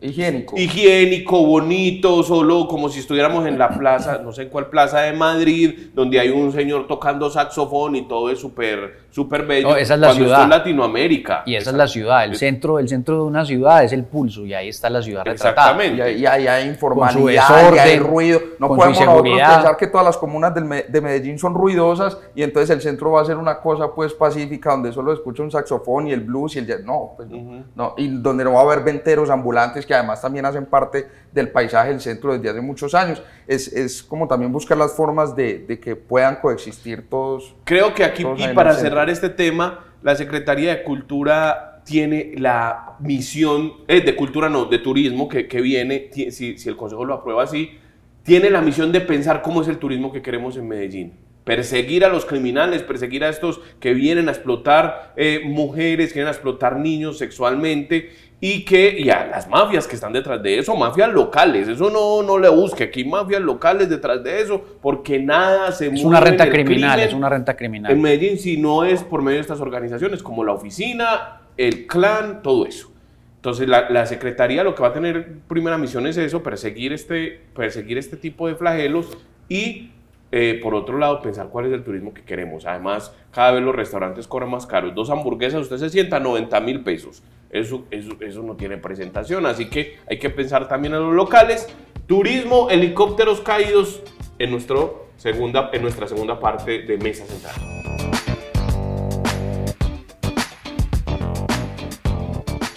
Higiénico. 0.00 0.56
Higiénico, 0.56 1.44
bonito, 1.44 2.22
solo 2.22 2.68
como 2.68 2.88
si 2.88 3.00
estuviéramos 3.00 3.46
en 3.46 3.58
la 3.58 3.70
plaza, 3.70 4.18
no 4.22 4.32
sé 4.32 4.42
en 4.42 4.48
cuál 4.48 4.68
plaza 4.68 5.00
de 5.00 5.12
Madrid, 5.12 5.90
donde 5.92 6.20
hay 6.20 6.30
un 6.30 6.52
señor 6.52 6.86
tocando 6.86 7.28
saxofón 7.30 7.96
y 7.96 8.06
todo 8.06 8.30
es 8.30 8.38
súper 8.38 9.08
súper 9.10 9.46
bello. 9.46 9.70
No, 9.70 9.76
esa 9.76 9.94
es 9.94 10.00
la 10.00 10.12
ciudad. 10.12 10.44
en 10.44 10.50
Latinoamérica. 10.50 11.42
Y 11.46 11.56
esa 11.56 11.70
es 11.70 11.76
la 11.76 11.88
ciudad, 11.88 12.24
el 12.24 12.36
centro, 12.36 12.78
el 12.78 12.88
centro 12.88 13.16
de 13.16 13.22
una 13.22 13.44
ciudad 13.44 13.82
es 13.82 13.92
el 13.92 14.04
pulso 14.04 14.46
y 14.46 14.54
ahí 14.54 14.68
está 14.68 14.88
la 14.88 15.02
ciudad 15.02 15.26
Exactamente. 15.26 16.16
Y 16.16 16.26
ahí 16.26 16.46
hay 16.46 16.68
informalidad, 16.68 17.74
y 17.74 17.78
hay 17.78 17.98
ruido. 17.98 18.40
No 18.58 18.68
podemos 18.68 18.98
pensar 18.98 19.76
que 19.76 19.88
todas 19.88 20.06
las 20.06 20.16
comunas 20.16 20.54
de 20.54 21.00
Medellín 21.00 21.38
son 21.38 21.54
ruidosas 21.54 22.18
y 22.34 22.42
entonces 22.42 22.70
el 22.70 22.80
centro 22.80 23.12
va 23.12 23.22
a 23.22 23.24
ser 23.24 23.36
una 23.36 23.60
cosa 23.60 23.92
pues 23.92 24.12
pacífica 24.14 24.70
donde 24.70 24.92
solo 24.92 25.12
escucha 25.12 25.42
un 25.42 25.50
saxofón 25.50 26.06
y 26.06 26.12
el 26.12 26.20
blues 26.20 26.54
y 26.54 26.60
el 26.60 26.66
jazz. 26.66 26.84
No, 26.84 27.14
pues 27.16 27.28
no. 27.28 27.94
Y 27.96 28.08
donde 28.08 28.44
no 28.44 28.52
va 28.52 28.60
a 28.60 28.62
haber 28.62 28.84
venteros 28.84 29.30
ambulantes 29.30 29.87
que 29.88 29.94
además 29.94 30.20
también 30.20 30.44
hacen 30.44 30.66
parte 30.66 31.08
del 31.32 31.50
paisaje 31.50 31.88
del 31.88 32.00
centro 32.00 32.34
desde 32.34 32.50
hace 32.50 32.60
muchos 32.60 32.94
años. 32.94 33.22
Es, 33.46 33.72
es 33.72 34.02
como 34.02 34.28
también 34.28 34.52
buscar 34.52 34.76
las 34.76 34.92
formas 34.94 35.34
de, 35.34 35.60
de, 35.66 35.80
que 35.80 35.96
puedan 35.96 36.36
coexistir 36.36 37.08
todos. 37.08 37.56
Creo 37.64 37.94
que 37.94 38.04
aquí, 38.04 38.24
y 38.36 38.48
para 38.54 38.74
cerrar 38.74 39.08
este 39.10 39.30
tema, 39.30 39.86
la 40.02 40.14
Secretaría 40.14 40.76
de 40.76 40.82
Cultura 40.84 41.82
tiene 41.84 42.34
la 42.36 42.96
misión, 43.00 43.72
eh, 43.88 44.02
de 44.02 44.14
cultura 44.14 44.50
no, 44.50 44.66
de 44.66 44.78
turismo, 44.78 45.28
que, 45.28 45.48
que 45.48 45.60
viene, 45.62 46.10
si, 46.12 46.30
si 46.30 46.68
el 46.68 46.76
Consejo 46.76 47.04
lo 47.06 47.14
aprueba 47.14 47.42
así, 47.42 47.78
tiene 48.22 48.50
la 48.50 48.60
misión 48.60 48.92
de 48.92 49.00
pensar 49.00 49.40
cómo 49.40 49.62
es 49.62 49.68
el 49.68 49.78
turismo 49.78 50.12
que 50.12 50.20
queremos 50.20 50.56
en 50.58 50.68
Medellín 50.68 51.28
perseguir 51.48 52.04
a 52.04 52.10
los 52.10 52.26
criminales, 52.26 52.82
perseguir 52.82 53.24
a 53.24 53.30
estos 53.30 53.62
que 53.80 53.94
vienen 53.94 54.28
a 54.28 54.32
explotar 54.32 55.14
eh, 55.16 55.40
mujeres, 55.46 56.08
que 56.08 56.18
vienen 56.18 56.28
a 56.28 56.32
explotar 56.32 56.76
niños 56.78 57.16
sexualmente 57.16 58.10
y 58.40 58.64
que 58.64 58.98
y 58.98 59.10
a 59.10 59.26
las 59.26 59.48
mafias 59.48 59.86
que 59.86 59.96
están 59.96 60.12
detrás 60.12 60.42
de 60.42 60.58
eso, 60.58 60.76
mafias 60.76 61.12
locales, 61.12 61.66
eso 61.66 61.90
no, 61.90 62.22
no 62.22 62.38
le 62.38 62.48
busque, 62.48 62.84
aquí 62.84 63.04
mafias 63.04 63.42
locales 63.42 63.88
detrás 63.88 64.22
de 64.22 64.40
eso, 64.40 64.62
porque 64.80 65.18
nada 65.18 65.72
se 65.72 65.88
Es 65.88 66.04
una 66.04 66.20
renta 66.20 66.48
criminal, 66.48 67.00
es 67.00 67.12
una 67.12 67.28
renta 67.28 67.56
criminal. 67.56 67.90
En 67.90 68.00
Medellín 68.00 68.38
si 68.38 68.56
no 68.56 68.84
es 68.84 69.02
por 69.02 69.22
medio 69.22 69.38
de 69.38 69.42
estas 69.42 69.60
organizaciones 69.60 70.22
como 70.22 70.44
la 70.44 70.52
oficina, 70.52 71.40
el 71.56 71.86
clan, 71.86 72.42
todo 72.42 72.66
eso. 72.66 72.92
Entonces 73.36 73.68
la, 73.68 73.90
la, 73.90 74.06
Secretaría 74.06 74.64
lo 74.64 74.74
que 74.74 74.82
va 74.82 74.88
a 74.88 74.92
tener 74.92 75.38
primera 75.48 75.78
misión 75.78 76.06
es 76.06 76.16
eso, 76.16 76.42
perseguir 76.42 76.92
este, 76.92 77.40
perseguir 77.54 77.98
este 77.98 78.16
tipo 78.16 78.46
de 78.46 78.54
flagelos 78.54 79.16
y 79.48 79.90
eh, 80.30 80.60
por 80.62 80.74
otro 80.74 80.98
lado, 80.98 81.22
pensar 81.22 81.48
cuál 81.48 81.66
es 81.66 81.72
el 81.72 81.82
turismo 81.82 82.12
que 82.12 82.22
queremos. 82.22 82.66
Además, 82.66 83.14
cada 83.38 83.52
vez 83.52 83.62
los 83.62 83.72
restaurantes 83.72 84.26
cobran 84.26 84.50
más 84.50 84.66
caros. 84.66 84.96
Dos 84.96 85.10
hamburguesas, 85.10 85.62
usted 85.62 85.76
se 85.76 85.90
sienta 85.90 86.18
90 86.18 86.58
mil 86.58 86.82
pesos. 86.82 87.22
Eso, 87.50 87.84
eso, 87.88 88.16
eso 88.18 88.42
no 88.42 88.56
tiene 88.56 88.78
presentación. 88.78 89.46
Así 89.46 89.70
que 89.70 89.96
hay 90.10 90.18
que 90.18 90.28
pensar 90.28 90.66
también 90.66 90.94
en 90.94 91.02
los 91.04 91.14
locales. 91.14 91.68
Turismo, 92.08 92.68
helicópteros 92.68 93.40
caídos 93.40 94.02
en, 94.40 94.50
nuestro 94.50 95.06
segunda, 95.16 95.70
en 95.72 95.82
nuestra 95.82 96.08
segunda 96.08 96.40
parte 96.40 96.82
de 96.82 96.98
Mesa 96.98 97.26
Central. 97.26 97.54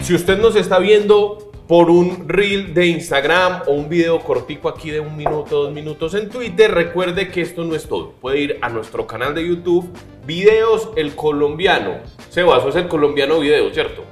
Si 0.02 0.14
usted 0.14 0.38
nos 0.38 0.54
está 0.54 0.78
viendo 0.78 1.51
por 1.66 1.90
un 1.90 2.28
reel 2.28 2.74
de 2.74 2.86
Instagram 2.86 3.62
o 3.66 3.72
un 3.72 3.88
video 3.88 4.20
cortico 4.20 4.68
aquí 4.68 4.90
de 4.90 5.00
un 5.00 5.16
minuto, 5.16 5.64
dos 5.64 5.72
minutos 5.72 6.14
en 6.14 6.28
Twitter. 6.28 6.70
Recuerde 6.70 7.28
que 7.28 7.40
esto 7.40 7.64
no 7.64 7.74
es 7.74 7.86
todo. 7.86 8.12
Puede 8.20 8.40
ir 8.40 8.58
a 8.62 8.68
nuestro 8.68 9.06
canal 9.06 9.34
de 9.34 9.46
YouTube, 9.46 9.90
Videos 10.26 10.90
El 10.96 11.14
Colombiano. 11.14 12.00
Sebas, 12.30 12.64
es 12.66 12.76
el 12.76 12.88
colombiano 12.88 13.38
video, 13.38 13.72
¿cierto? 13.72 14.04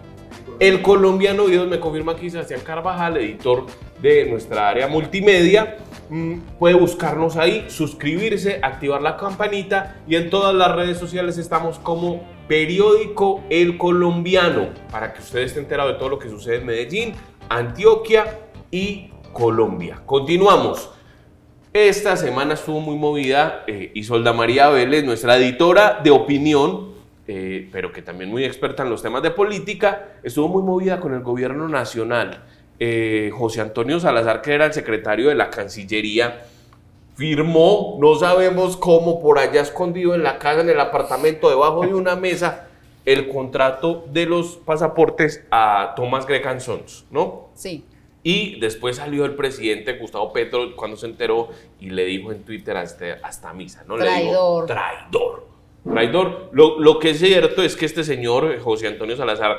El 0.59 0.83
colombiano 0.83 1.47
videos 1.47 1.69
me 1.69 1.81
confirma 1.81 2.13
aquí 2.13 2.29
Sebastián 2.29 2.61
Carvajal, 2.63 3.17
editor 3.17 3.65
de 4.03 4.27
nuestra 4.27 4.69
área 4.69 4.89
multimedia. 4.89 5.79
Mm, 6.11 6.41
puede 6.59 6.75
buscarnos 6.75 7.37
ahí, 7.37 7.65
suscribirse, 7.69 8.61
activar 8.63 9.01
la 9.01 9.17
campanita 9.17 10.03
y 10.07 10.17
en 10.17 10.29
todas 10.29 10.55
las 10.55 10.75
redes 10.75 10.99
sociales 10.99 11.39
estamos 11.39 11.79
como 11.79 12.29
periódico 12.47 13.43
El 13.49 13.79
Colombiano 13.79 14.71
para 14.91 15.15
que 15.15 15.21
usted 15.21 15.39
esté 15.39 15.61
enterado 15.61 15.93
de 15.93 15.99
todo 15.99 16.09
lo 16.09 16.19
que 16.19 16.29
sucede 16.29 16.57
en 16.57 16.67
Medellín, 16.67 17.15
Antioquia 17.51 18.39
y 18.71 19.11
Colombia. 19.33 20.03
Continuamos. 20.07 20.89
Esta 21.73 22.17
semana 22.17 22.55
estuvo 22.55 22.81
muy 22.81 22.95
movida 22.95 23.65
eh, 23.67 23.91
Isolda 23.95 24.33
María 24.33 24.69
Vélez, 24.69 25.05
nuestra 25.05 25.37
editora 25.37 26.01
de 26.03 26.13
opinión, 26.13 26.93
eh, 27.27 27.69
pero 27.73 27.93
que 27.93 28.03
también 28.03 28.31
muy 28.31 28.45
experta 28.45 28.85
en 28.85 28.91
los 28.91 29.03
temas 29.03 29.25
de 29.25 29.33
política, 29.33 30.11
estuvo 30.23 30.47
muy 30.47 30.63
movida 30.63 31.01
con 31.01 31.13
el 31.13 31.23
gobierno 31.23 31.69
nacional. 31.69 32.45
Eh, 32.79 33.33
José 33.35 33.61
Antonio 33.63 33.99
Salazar, 33.99 34.43
que 34.43 34.55
era 34.55 34.67
el 34.67 34.73
secretario 34.73 35.29
de 35.29 35.35
la 35.35 35.51
Cancillería, 35.51 36.45
firmó, 37.17 37.99
no 38.01 38.15
sabemos 38.15 38.77
cómo, 38.77 39.21
por 39.21 39.41
allá 39.41 39.61
escondido 39.61 40.15
en 40.15 40.23
la 40.23 40.39
casa, 40.39 40.61
en 40.61 40.69
el 40.69 40.79
apartamento, 40.79 41.51
debajo 41.51 41.83
de 41.83 41.95
una 41.95 42.15
mesa, 42.15 42.70
el 43.05 43.29
contrato 43.29 44.05
de 44.13 44.27
los 44.27 44.57
pasaportes 44.57 45.45
a 45.51 45.95
Thomas 45.97 46.27
Grecan 46.27 46.61
Sons, 46.61 47.07
¿no? 47.11 47.49
Sí. 47.55 47.85
Y 48.23 48.61
después 48.61 48.97
salió 48.97 49.25
el 49.25 49.35
presidente 49.35 49.95
Gustavo 49.95 50.33
Petro 50.33 50.77
cuando 50.77 50.97
se 50.97 51.07
enteró 51.07 51.49
y 51.81 51.91
le 51.91 52.05
dijo 52.05 52.33
en 52.33 52.43
Twitter 52.43 52.77
hasta, 52.77 53.19
hasta 53.23 53.53
misa, 53.55 53.85
¿no? 53.87 53.97
Traidor. 53.97 54.19
Le 54.19 54.25
dijo, 54.25 54.67
traidor. 54.67 55.47
Traidor. 55.91 56.51
Lo, 56.53 56.79
lo, 56.79 56.99
que 56.99 57.11
es 57.11 57.19
cierto 57.19 57.63
es 57.63 57.77
que 57.77 57.87
este 57.87 58.05
señor, 58.05 58.59
José 58.61 58.89
Antonio 58.89 59.17
Salazar, 59.17 59.57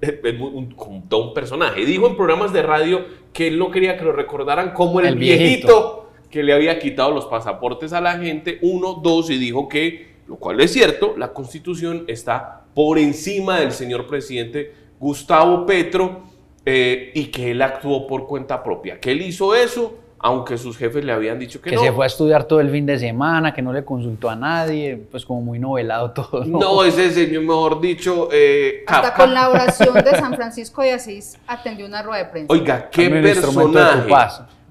es 0.00 0.40
un, 0.40 0.74
un, 0.76 1.08
todo 1.08 1.28
un 1.28 1.34
personaje. 1.34 1.84
Dijo 1.84 2.06
en 2.06 2.16
programas 2.16 2.52
de 2.52 2.62
radio 2.62 3.04
que 3.32 3.48
él 3.48 3.58
no 3.58 3.72
quería 3.72 3.96
que 3.96 4.04
lo 4.04 4.12
recordaran 4.12 4.72
como 4.72 5.00
el, 5.00 5.06
el 5.06 5.16
viejito. 5.16 5.42
viejito 5.42 6.04
que 6.30 6.42
le 6.42 6.52
había 6.52 6.80
quitado 6.80 7.12
los 7.12 7.26
pasaportes 7.26 7.92
a 7.92 8.00
la 8.00 8.18
gente. 8.18 8.58
Uno, 8.62 8.94
dos, 8.94 9.30
y 9.30 9.38
dijo 9.38 9.68
que, 9.68 10.13
lo 10.26 10.36
cual 10.36 10.60
es 10.60 10.72
cierto, 10.72 11.14
la 11.16 11.32
constitución 11.32 12.04
está 12.08 12.64
por 12.74 12.98
encima 12.98 13.60
del 13.60 13.72
señor 13.72 14.06
presidente 14.06 14.74
Gustavo 14.98 15.66
Petro 15.66 16.22
eh, 16.64 17.12
y 17.14 17.26
que 17.26 17.50
él 17.50 17.62
actuó 17.62 18.06
por 18.06 18.26
cuenta 18.26 18.62
propia, 18.62 19.00
que 19.00 19.12
él 19.12 19.22
hizo 19.22 19.54
eso 19.54 19.98
aunque 20.24 20.56
sus 20.56 20.78
jefes 20.78 21.04
le 21.04 21.12
habían 21.12 21.38
dicho 21.38 21.60
que, 21.60 21.68
que 21.68 21.76
no. 21.76 21.82
se 21.82 21.92
fue 21.92 22.06
a 22.06 22.06
estudiar 22.06 22.44
todo 22.44 22.58
el 22.58 22.70
fin 22.70 22.86
de 22.86 22.98
semana, 22.98 23.52
que 23.52 23.60
no 23.60 23.74
le 23.74 23.84
consultó 23.84 24.30
a 24.30 24.34
nadie, 24.34 24.96
pues 25.10 25.22
como 25.26 25.42
muy 25.42 25.58
novelado 25.58 26.12
todo. 26.12 26.46
No, 26.46 26.58
no 26.60 26.82
ese 26.82 27.10
señor, 27.10 27.42
mejor 27.42 27.78
dicho... 27.78 28.30
Eh, 28.32 28.84
Hasta 28.86 29.12
con 29.12 29.34
la 29.34 29.50
oración 29.50 29.92
de 29.92 30.10
San 30.12 30.34
Francisco 30.34 30.80
de 30.80 30.92
Asís 30.92 31.38
atendió 31.46 31.84
una 31.84 32.02
rueda 32.02 32.24
de 32.24 32.30
prensa. 32.30 32.50
Oiga, 32.54 32.88
qué 32.88 33.10
personaje. 33.10 34.08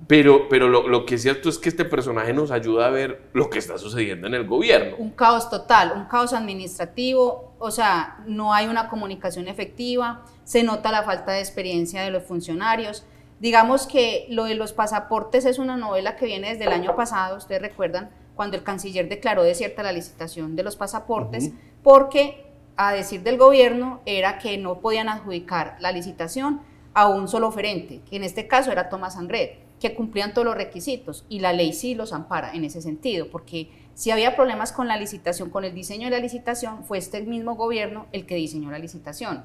Pero, 0.07 0.49
pero 0.49 0.67
lo, 0.67 0.87
lo, 0.87 1.05
que 1.05 1.15
es 1.15 1.21
cierto 1.21 1.49
es 1.49 1.57
que 1.57 1.69
este 1.69 1.85
personaje 1.85 2.33
nos 2.33 2.51
ayuda 2.51 2.87
a 2.87 2.89
ver 2.89 3.29
lo 3.33 3.49
que 3.49 3.59
está 3.59 3.77
sucediendo 3.77 4.27
en 4.27 4.33
el 4.33 4.45
gobierno. 4.45 4.95
Un 4.97 5.11
caos 5.11 5.49
total, 5.49 5.93
un 5.95 6.05
caos 6.05 6.33
administrativo, 6.33 7.53
o 7.59 7.71
sea, 7.71 8.17
no 8.25 8.53
hay 8.53 8.67
una 8.67 8.89
comunicación 8.89 9.47
efectiva, 9.47 10.25
se 10.43 10.63
nota 10.63 10.91
la 10.91 11.03
falta 11.03 11.31
de 11.31 11.39
experiencia 11.39 12.01
de 12.01 12.11
los 12.11 12.23
funcionarios. 12.23 13.05
Digamos 13.39 13.87
que 13.87 14.25
lo 14.29 14.45
de 14.45 14.55
los 14.55 14.73
pasaportes 14.73 15.45
es 15.45 15.59
una 15.59 15.77
novela 15.77 16.15
que 16.15 16.25
viene 16.25 16.49
desde 16.49 16.65
el 16.65 16.73
año 16.73 16.95
pasado, 16.95 17.37
ustedes 17.37 17.61
recuerdan, 17.61 18.09
cuando 18.35 18.57
el 18.57 18.63
canciller 18.63 19.07
declaró 19.07 19.43
desierta 19.43 19.83
la 19.83 19.91
licitación 19.91 20.55
de 20.55 20.63
los 20.63 20.75
pasaportes, 20.75 21.51
porque 21.83 22.45
a 22.75 22.93
decir 22.93 23.21
del 23.21 23.37
gobierno 23.37 24.01
era 24.05 24.39
que 24.39 24.57
no 24.57 24.79
podían 24.79 25.09
adjudicar 25.09 25.77
la 25.79 25.91
licitación 25.91 26.61
a 26.93 27.07
un 27.07 27.27
solo 27.27 27.47
oferente, 27.47 28.01
que 28.09 28.15
en 28.15 28.23
este 28.23 28.47
caso 28.47 28.71
era 28.71 28.89
Tomás 28.89 29.17
Angret, 29.17 29.59
que 29.83 29.95
cumplían 29.95 30.33
todos 30.33 30.45
los 30.45 30.55
requisitos 30.55 31.25
y 31.27 31.41
la 31.41 31.51
ley 31.51 31.73
sí 31.73 31.93
los 31.93 32.13
ampara 32.13 32.53
en 32.53 32.63
ese 32.63 32.81
sentido, 32.81 33.27
porque 33.29 33.69
si 33.95 34.11
había 34.11 34.33
problemas 34.33 34.71
con 34.71 34.87
la 34.87 34.95
licitación, 34.95 35.49
con 35.49 35.65
el 35.65 35.75
diseño 35.75 36.05
de 36.05 36.11
la 36.11 36.19
licitación, 36.19 36.85
fue 36.85 36.99
este 36.99 37.21
mismo 37.21 37.57
gobierno 37.57 38.05
el 38.13 38.25
que 38.25 38.35
diseñó 38.35 38.71
la 38.71 38.79
licitación. 38.79 39.43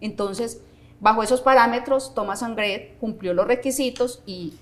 Entonces, 0.00 0.62
bajo 0.98 1.22
esos 1.22 1.42
parámetros, 1.42 2.14
Tomás 2.14 2.42
Angret 2.42 2.96
cumplió 2.98 3.34
los 3.34 3.46
requisitos 3.46 4.22
y 4.24 4.54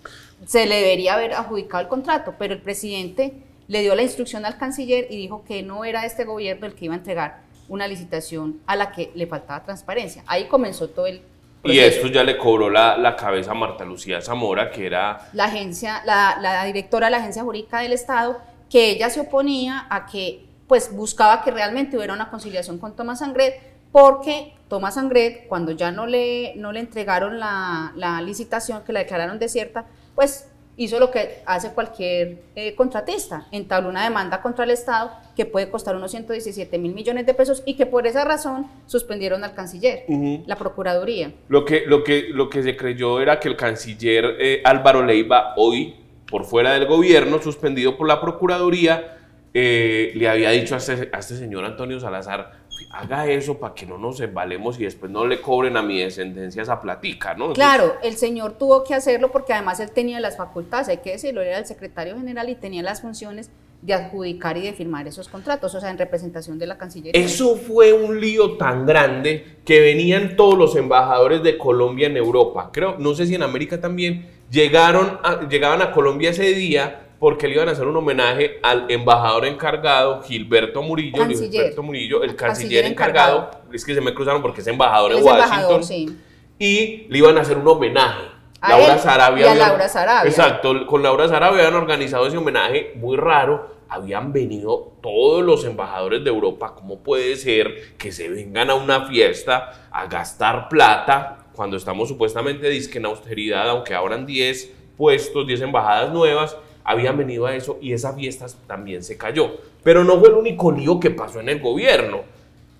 se 0.46 0.66
le 0.66 0.74
debería 0.74 1.14
haber 1.14 1.34
adjudicado 1.34 1.82
el 1.82 1.88
contrato, 1.88 2.34
pero 2.36 2.52
el 2.52 2.60
presidente 2.60 3.34
le 3.68 3.82
dio 3.82 3.94
la 3.94 4.02
instrucción 4.02 4.44
al 4.44 4.58
canciller 4.58 5.06
y 5.10 5.16
dijo 5.16 5.44
que 5.44 5.62
no 5.62 5.84
era 5.84 6.04
este 6.04 6.24
gobierno 6.24 6.66
el 6.66 6.74
que 6.74 6.86
iba 6.86 6.94
a 6.94 6.98
entregar 6.98 7.42
una 7.68 7.86
licitación 7.86 8.60
a 8.66 8.74
la 8.74 8.90
que 8.90 9.12
le 9.14 9.28
faltaba 9.28 9.62
transparencia. 9.62 10.24
Ahí 10.26 10.48
comenzó 10.48 10.88
todo 10.88 11.06
el 11.06 11.22
y 11.64 11.78
esto 11.78 12.08
ya 12.08 12.24
le 12.24 12.36
cobró 12.36 12.70
la, 12.70 12.96
la, 12.96 13.14
cabeza 13.14 13.52
a 13.52 13.54
Marta 13.54 13.84
Lucía 13.84 14.20
Zamora, 14.20 14.70
que 14.70 14.86
era... 14.86 15.28
La 15.32 15.44
agencia, 15.44 16.02
la, 16.04 16.38
la, 16.40 16.64
directora 16.64 17.06
de 17.06 17.12
la 17.12 17.18
Agencia 17.18 17.42
Jurídica 17.42 17.80
del 17.80 17.92
Estado, 17.92 18.40
que 18.68 18.90
ella 18.90 19.10
se 19.10 19.20
oponía 19.20 19.86
a 19.88 20.06
que, 20.06 20.46
pues 20.66 20.94
buscaba 20.94 21.42
que 21.42 21.50
realmente 21.50 21.96
hubiera 21.96 22.14
una 22.14 22.30
conciliación 22.30 22.78
con 22.78 22.96
Tomás 22.96 23.22
Angret, 23.22 23.60
porque 23.92 24.54
Tomás 24.68 24.96
Angret, 24.96 25.46
cuando 25.46 25.72
ya 25.72 25.92
no 25.92 26.06
le, 26.06 26.54
no 26.56 26.72
le 26.72 26.80
entregaron 26.80 27.38
la, 27.38 27.92
la 27.96 28.20
licitación, 28.22 28.82
que 28.84 28.92
la 28.92 29.00
declararon 29.00 29.38
desierta, 29.38 29.86
pues 30.14 30.48
hizo 30.76 30.98
lo 30.98 31.10
que 31.10 31.42
hace 31.46 31.72
cualquier 31.72 32.42
eh, 32.54 32.74
contratista, 32.74 33.46
entabló 33.50 33.88
una 33.88 34.04
demanda 34.04 34.40
contra 34.40 34.64
el 34.64 34.70
Estado 34.70 35.10
que 35.36 35.44
puede 35.44 35.70
costar 35.70 35.96
unos 35.96 36.10
117 36.10 36.78
mil 36.78 36.94
millones 36.94 37.26
de 37.26 37.34
pesos 37.34 37.62
y 37.66 37.74
que 37.74 37.86
por 37.86 38.06
esa 38.06 38.24
razón 38.24 38.66
suspendieron 38.86 39.44
al 39.44 39.54
canciller, 39.54 40.04
la 40.46 40.56
Procuraduría. 40.56 41.32
Lo 41.48 41.64
que, 41.64 41.84
lo, 41.86 42.04
que, 42.04 42.28
lo 42.30 42.48
que 42.48 42.62
se 42.62 42.76
creyó 42.76 43.20
era 43.20 43.38
que 43.38 43.48
el 43.48 43.56
canciller 43.56 44.36
eh, 44.38 44.62
Álvaro 44.64 45.04
Leiva, 45.04 45.54
hoy 45.56 45.96
por 46.30 46.44
fuera 46.44 46.72
del 46.72 46.86
gobierno, 46.86 47.40
suspendido 47.42 47.96
por 47.96 48.08
la 48.08 48.20
Procuraduría, 48.20 49.18
eh, 49.54 50.12
le 50.14 50.28
había 50.28 50.50
dicho 50.50 50.74
a 50.74 50.78
este, 50.78 51.10
a 51.12 51.18
este 51.18 51.36
señor 51.36 51.64
Antonio 51.64 52.00
Salazar, 52.00 52.61
haga 52.90 53.26
eso 53.26 53.58
para 53.58 53.74
que 53.74 53.86
no 53.86 53.98
nos 53.98 54.20
embalemos 54.20 54.78
y 54.78 54.84
después 54.84 55.10
no 55.10 55.26
le 55.26 55.40
cobren 55.40 55.76
a 55.76 55.82
mi 55.82 56.00
descendencia 56.00 56.62
esa 56.62 56.80
platica, 56.80 57.34
¿no? 57.34 57.52
claro, 57.52 57.94
el 58.02 58.16
señor 58.16 58.58
tuvo 58.58 58.84
que 58.84 58.94
hacerlo 58.94 59.30
porque 59.30 59.52
además 59.52 59.80
él 59.80 59.90
tenía 59.90 60.20
las 60.20 60.36
facultades, 60.36 60.88
hay 60.88 60.98
que 60.98 61.12
decirlo, 61.12 61.42
era 61.42 61.58
el 61.58 61.66
secretario 61.66 62.16
general 62.16 62.48
y 62.48 62.54
tenía 62.54 62.82
las 62.82 63.02
funciones 63.02 63.50
de 63.82 63.94
adjudicar 63.94 64.56
y 64.56 64.62
de 64.62 64.72
firmar 64.72 65.08
esos 65.08 65.28
contratos, 65.28 65.74
o 65.74 65.80
sea, 65.80 65.90
en 65.90 65.98
representación 65.98 66.56
de 66.58 66.68
la 66.68 66.78
Cancillería. 66.78 67.20
Eso 67.20 67.56
fue 67.56 67.92
un 67.92 68.20
lío 68.20 68.56
tan 68.56 68.86
grande 68.86 69.58
que 69.64 69.80
venían 69.80 70.36
todos 70.36 70.56
los 70.56 70.76
embajadores 70.76 71.42
de 71.42 71.58
Colombia 71.58 72.06
en 72.06 72.16
Europa, 72.16 72.70
creo, 72.72 72.96
no 72.98 73.14
sé 73.14 73.26
si 73.26 73.34
en 73.34 73.42
América 73.42 73.80
también, 73.80 74.28
llegaron 74.50 75.18
llegaban 75.48 75.82
a 75.82 75.92
Colombia 75.92 76.30
ese 76.30 76.52
día 76.52 77.01
porque 77.22 77.46
le 77.46 77.54
iban 77.54 77.68
a 77.68 77.70
hacer 77.70 77.86
un 77.86 77.96
homenaje 77.96 78.58
al 78.64 78.90
embajador 78.90 79.46
encargado, 79.46 80.22
Gilberto 80.22 80.82
Murillo, 80.82 81.24
Gilberto 81.24 81.80
Murillo, 81.80 82.24
el 82.24 82.34
canciller, 82.34 82.84
encargado, 82.84 83.48
es 83.72 83.84
que 83.84 83.94
se 83.94 84.00
me 84.00 84.12
cruzaron 84.12 84.42
porque 84.42 84.60
es 84.60 84.66
embajador 84.66 85.12
en 85.12 85.22
Washington, 85.22 86.18
y 86.58 87.06
le 87.08 87.18
iban 87.18 87.38
a 87.38 87.42
hacer 87.42 87.58
un 87.58 87.68
homenaje. 87.68 88.24
Laura 88.60 88.98
Sarabia. 88.98 89.46
Y 89.46 89.48
a 89.50 89.54
Laura 89.54 89.88
Sarabia. 89.88 90.28
Exacto, 90.28 90.84
con 90.84 91.04
Laura 91.04 91.28
Sarabia 91.28 91.60
habían 91.60 91.80
organizado 91.80 92.26
ese 92.26 92.38
homenaje 92.38 92.90
muy 92.96 93.16
raro. 93.16 93.70
Habían 93.88 94.32
venido 94.32 94.94
todos 95.00 95.44
los 95.44 95.64
embajadores 95.64 96.24
de 96.24 96.30
Europa. 96.30 96.74
¿Cómo 96.74 97.04
puede 97.04 97.36
ser 97.36 97.96
que 97.98 98.10
se 98.10 98.30
vengan 98.30 98.68
a 98.68 98.74
una 98.74 99.06
fiesta 99.06 99.88
a 99.92 100.06
gastar 100.08 100.68
plata 100.68 101.46
cuando 101.54 101.76
estamos 101.76 102.08
supuestamente 102.08 102.68
disque 102.68 102.98
en 102.98 103.06
austeridad, 103.06 103.70
aunque 103.70 103.94
abran 103.94 104.26
10 104.26 104.72
puestos, 104.96 105.46
10 105.46 105.60
embajadas 105.60 106.10
nuevas? 106.10 106.56
Habían 106.84 107.16
venido 107.16 107.46
a 107.46 107.54
eso 107.54 107.78
y 107.80 107.92
esa 107.92 108.12
fiesta 108.14 108.46
también 108.66 109.02
se 109.02 109.16
cayó. 109.16 109.52
Pero 109.82 110.04
no 110.04 110.18
fue 110.18 110.28
el 110.28 110.34
único 110.34 110.72
lío 110.72 111.00
que 111.00 111.10
pasó 111.10 111.40
en 111.40 111.48
el 111.48 111.60
gobierno. 111.60 112.22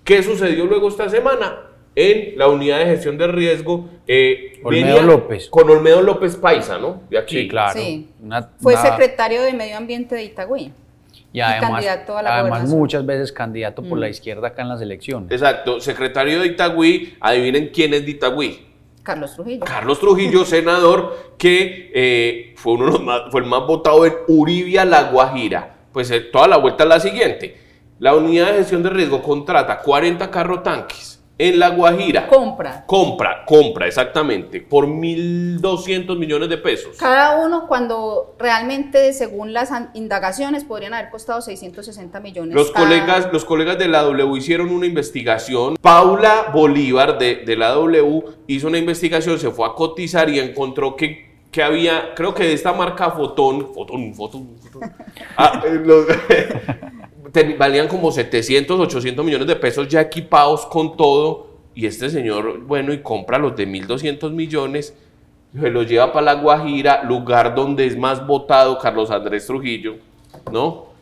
¿Qué 0.03 0.21
sucedió 0.23 0.65
luego 0.65 0.89
esta 0.89 1.09
semana? 1.09 1.67
En 1.95 2.37
la 2.37 2.47
unidad 2.47 2.79
de 2.79 2.85
gestión 2.85 3.17
de 3.17 3.27
riesgo. 3.27 3.89
Eh, 4.07 4.59
Olmedo 4.63 5.01
López. 5.01 5.49
Con 5.49 5.69
Olmedo 5.69 6.01
López 6.01 6.35
Paisa, 6.35 6.77
¿no? 6.77 7.03
De 7.09 7.17
aquí. 7.17 7.41
Sí, 7.41 7.47
claro. 7.47 7.79
fue 8.59 8.75
secretario 8.77 9.41
de 9.43 9.53
Medio 9.53 9.77
Ambiente 9.77 10.15
de 10.15 10.23
Itagüí. 10.23 10.71
Y 11.31 11.39
además, 11.39 11.71
candidato 11.71 12.17
a 12.17 12.21
la 12.21 12.39
además 12.39 12.69
muchas 12.69 13.03
veces 13.05 13.31
candidato 13.31 13.81
por 13.81 13.97
la 13.97 14.07
mm. 14.07 14.11
izquierda 14.11 14.49
acá 14.49 14.61
en 14.61 14.69
las 14.69 14.81
elecciones. 14.81 15.31
Exacto, 15.31 15.79
secretario 15.79 16.39
de 16.39 16.47
Itagüí, 16.47 17.15
adivinen 17.19 17.71
quién 17.73 17.93
es 17.95 18.05
de 18.05 18.11
Itagüí. 18.11 18.72
Carlos 19.03 19.35
Trujillo. 19.35 19.65
Carlos 19.65 19.99
Trujillo, 19.99 20.45
senador, 20.45 21.33
que 21.37 21.91
eh, 21.93 22.53
fue, 22.57 22.73
uno 22.73 22.97
más, 22.99 23.23
fue 23.31 23.41
el 23.41 23.47
más 23.47 23.67
votado 23.67 24.05
en 24.05 24.13
Uribia, 24.27 24.85
La 24.85 25.11
Guajira. 25.11 25.75
Pues 25.91 26.09
eh, 26.09 26.21
toda 26.21 26.47
la 26.47 26.57
vuelta 26.57 26.83
es 26.83 26.89
la 26.89 26.99
siguiente. 26.99 27.57
La 27.99 28.15
unidad 28.15 28.51
de 28.51 28.59
gestión 28.59 28.81
de 28.81 28.89
riesgo 28.89 29.21
contrata 29.21 29.79
40 29.79 30.31
carro 30.31 30.61
tanques 30.61 31.12
en 31.43 31.59
La 31.59 31.71
Guajira. 31.71 32.27
Compra. 32.27 32.85
Compra, 32.85 33.43
compra, 33.45 33.85
exactamente, 33.85 34.61
por 34.61 34.87
1.200 34.87 36.17
millones 36.17 36.47
de 36.47 36.57
pesos. 36.57 36.95
Cada 36.97 37.45
uno 37.45 37.67
cuando 37.67 38.35
realmente, 38.39 39.11
según 39.11 39.51
las 39.51 39.69
indagaciones, 39.93 40.63
podrían 40.63 40.93
haber 40.93 41.09
costado 41.09 41.41
660 41.41 42.17
millones. 42.21 42.55
Los, 42.55 42.71
colegas, 42.71 43.27
los 43.33 43.43
colegas 43.43 43.77
de 43.77 43.89
la 43.89 44.03
W 44.03 44.37
hicieron 44.37 44.69
una 44.69 44.85
investigación. 44.85 45.75
Paula 45.81 46.51
Bolívar 46.53 47.17
de, 47.17 47.43
de 47.45 47.57
la 47.57 47.71
W 47.71 48.23
hizo 48.47 48.67
una 48.67 48.77
investigación, 48.77 49.37
se 49.37 49.51
fue 49.51 49.67
a 49.67 49.73
cotizar 49.73 50.29
y 50.29 50.39
encontró 50.39 50.95
que 50.95 51.33
que 51.53 51.61
había, 51.61 52.15
creo 52.15 52.33
que 52.33 52.43
de 52.45 52.53
esta 52.53 52.73
marca 52.73 53.11
Fotón, 53.11 53.71
Fotón, 53.75 54.15
Fotón, 54.15 54.57
Fotón, 54.59 54.91
ah, 55.37 55.61
valían 57.57 57.87
como 57.87 58.11
700, 58.11 58.79
800 58.79 59.25
millones 59.25 59.47
de 59.47 59.55
pesos 59.55 59.87
ya 59.87 60.01
equipados 60.01 60.65
con 60.65 60.95
todo. 60.95 61.47
Y 61.75 61.87
este 61.87 62.09
señor, 62.09 62.59
bueno, 62.59 62.93
y 62.93 63.01
compra 63.01 63.39
los 63.39 63.55
de 63.55 63.67
1.200 63.67 64.31
millones, 64.31 64.93
se 65.59 65.69
los 65.69 65.87
lleva 65.87 66.11
para 66.11 66.25
La 66.25 66.33
Guajira, 66.35 67.03
lugar 67.03 67.55
donde 67.55 67.85
es 67.85 67.97
más 67.97 68.25
votado 68.25 68.77
Carlos 68.77 69.09
Andrés 69.09 69.47
Trujillo, 69.47 69.95
¿no? 70.51 70.93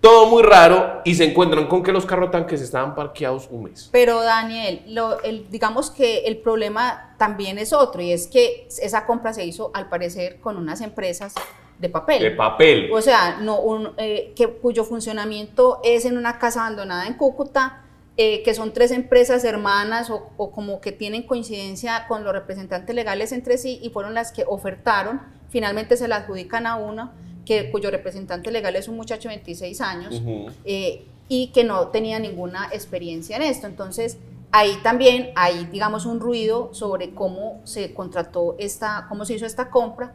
Todo 0.00 0.26
muy 0.26 0.42
raro 0.42 1.00
y 1.04 1.14
se 1.14 1.24
encuentran 1.24 1.68
con 1.68 1.82
que 1.84 1.92
los 1.92 2.04
carrotanques 2.04 2.60
estaban 2.60 2.96
parqueados 2.96 3.46
un 3.50 3.64
mes. 3.64 3.88
Pero 3.92 4.20
Daniel, 4.20 4.82
lo, 4.88 5.18
digamos 5.48 5.92
que 5.92 6.24
el 6.26 6.38
problema 6.38 7.14
también 7.18 7.58
es 7.58 7.72
otro 7.72 8.02
y 8.02 8.10
es 8.10 8.26
que 8.26 8.66
esa 8.80 9.06
compra 9.06 9.32
se 9.32 9.44
hizo 9.44 9.70
al 9.74 9.88
parecer 9.88 10.40
con 10.40 10.56
unas 10.56 10.80
empresas 10.80 11.34
de 11.82 11.88
papel. 11.88 12.22
De 12.22 12.30
papel. 12.30 12.90
O 12.92 13.02
sea, 13.02 13.38
no 13.40 13.60
un, 13.60 13.90
eh, 13.98 14.32
que, 14.36 14.46
cuyo 14.46 14.84
funcionamiento 14.84 15.80
es 15.82 16.04
en 16.04 16.16
una 16.16 16.38
casa 16.38 16.60
abandonada 16.60 17.08
en 17.08 17.14
Cúcuta, 17.14 17.82
eh, 18.16 18.42
que 18.44 18.54
son 18.54 18.72
tres 18.72 18.92
empresas 18.92 19.42
hermanas 19.42 20.08
o, 20.08 20.50
como 20.52 20.80
que 20.80 20.92
tienen 20.92 21.24
coincidencia 21.24 22.06
con 22.06 22.22
los 22.22 22.32
representantes 22.32 22.94
legales 22.94 23.32
entre 23.32 23.58
sí 23.58 23.80
y 23.82 23.90
fueron 23.90 24.14
las 24.14 24.30
que 24.30 24.44
ofertaron, 24.46 25.20
finalmente 25.48 25.96
se 25.96 26.06
la 26.06 26.16
adjudican 26.16 26.68
a 26.68 26.76
una, 26.76 27.14
que, 27.44 27.72
cuyo 27.72 27.90
representante 27.90 28.52
legal 28.52 28.76
es 28.76 28.86
un 28.86 28.94
muchacho 28.94 29.28
de 29.28 29.34
26 29.34 29.80
años 29.80 30.22
eh, 30.64 31.04
y 31.28 31.48
que 31.48 31.64
no 31.64 31.88
tenía 31.88 32.20
ninguna 32.20 32.68
experiencia 32.70 33.34
en 33.34 33.42
esto. 33.42 33.66
Entonces, 33.66 34.18
ahí 34.52 34.78
también 34.84 35.32
hay, 35.34 35.64
digamos, 35.64 36.06
un 36.06 36.20
ruido 36.20 36.72
sobre 36.74 37.12
cómo 37.12 37.60
se 37.64 37.92
contrató 37.92 38.54
esta, 38.60 39.06
cómo 39.08 39.24
se 39.24 39.34
hizo 39.34 39.46
esta 39.46 39.68
compra 39.68 40.14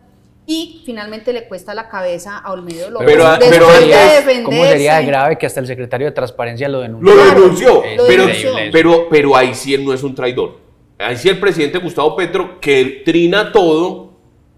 y 0.50 0.82
finalmente 0.86 1.34
le 1.34 1.46
cuesta 1.46 1.76
la 1.76 1.90
cabeza 1.90 2.38
a 2.38 2.54
Olmedo 2.54 2.90
López. 2.90 3.06
Pero, 3.06 3.26
pero 3.38 3.68
de 3.68 4.44
¿cómo 4.44 4.64
sería 4.64 5.02
grave 5.02 5.38
que 5.38 5.46
hasta 5.46 5.60
el 5.60 5.68
secretario 5.68 6.08
de 6.08 6.14
Transparencia 6.14 6.70
lo 6.70 6.80
denunció? 6.80 7.14
Lo 7.14 7.26
denunció, 8.06 8.54
pero, 8.72 9.10
pero, 9.10 9.36
ahí 9.36 9.54
sí 9.54 9.74
él 9.74 9.84
no 9.84 9.94
es 9.94 10.04
un 10.04 10.16
traidor. 10.16 10.62
Ahí 11.00 11.18
sí 11.18 11.28
el 11.28 11.38
presidente 11.38 11.80
Gustavo 11.80 12.16
Petro, 12.16 12.62
que 12.62 13.04
trina 13.04 13.52
todo, 13.52 14.14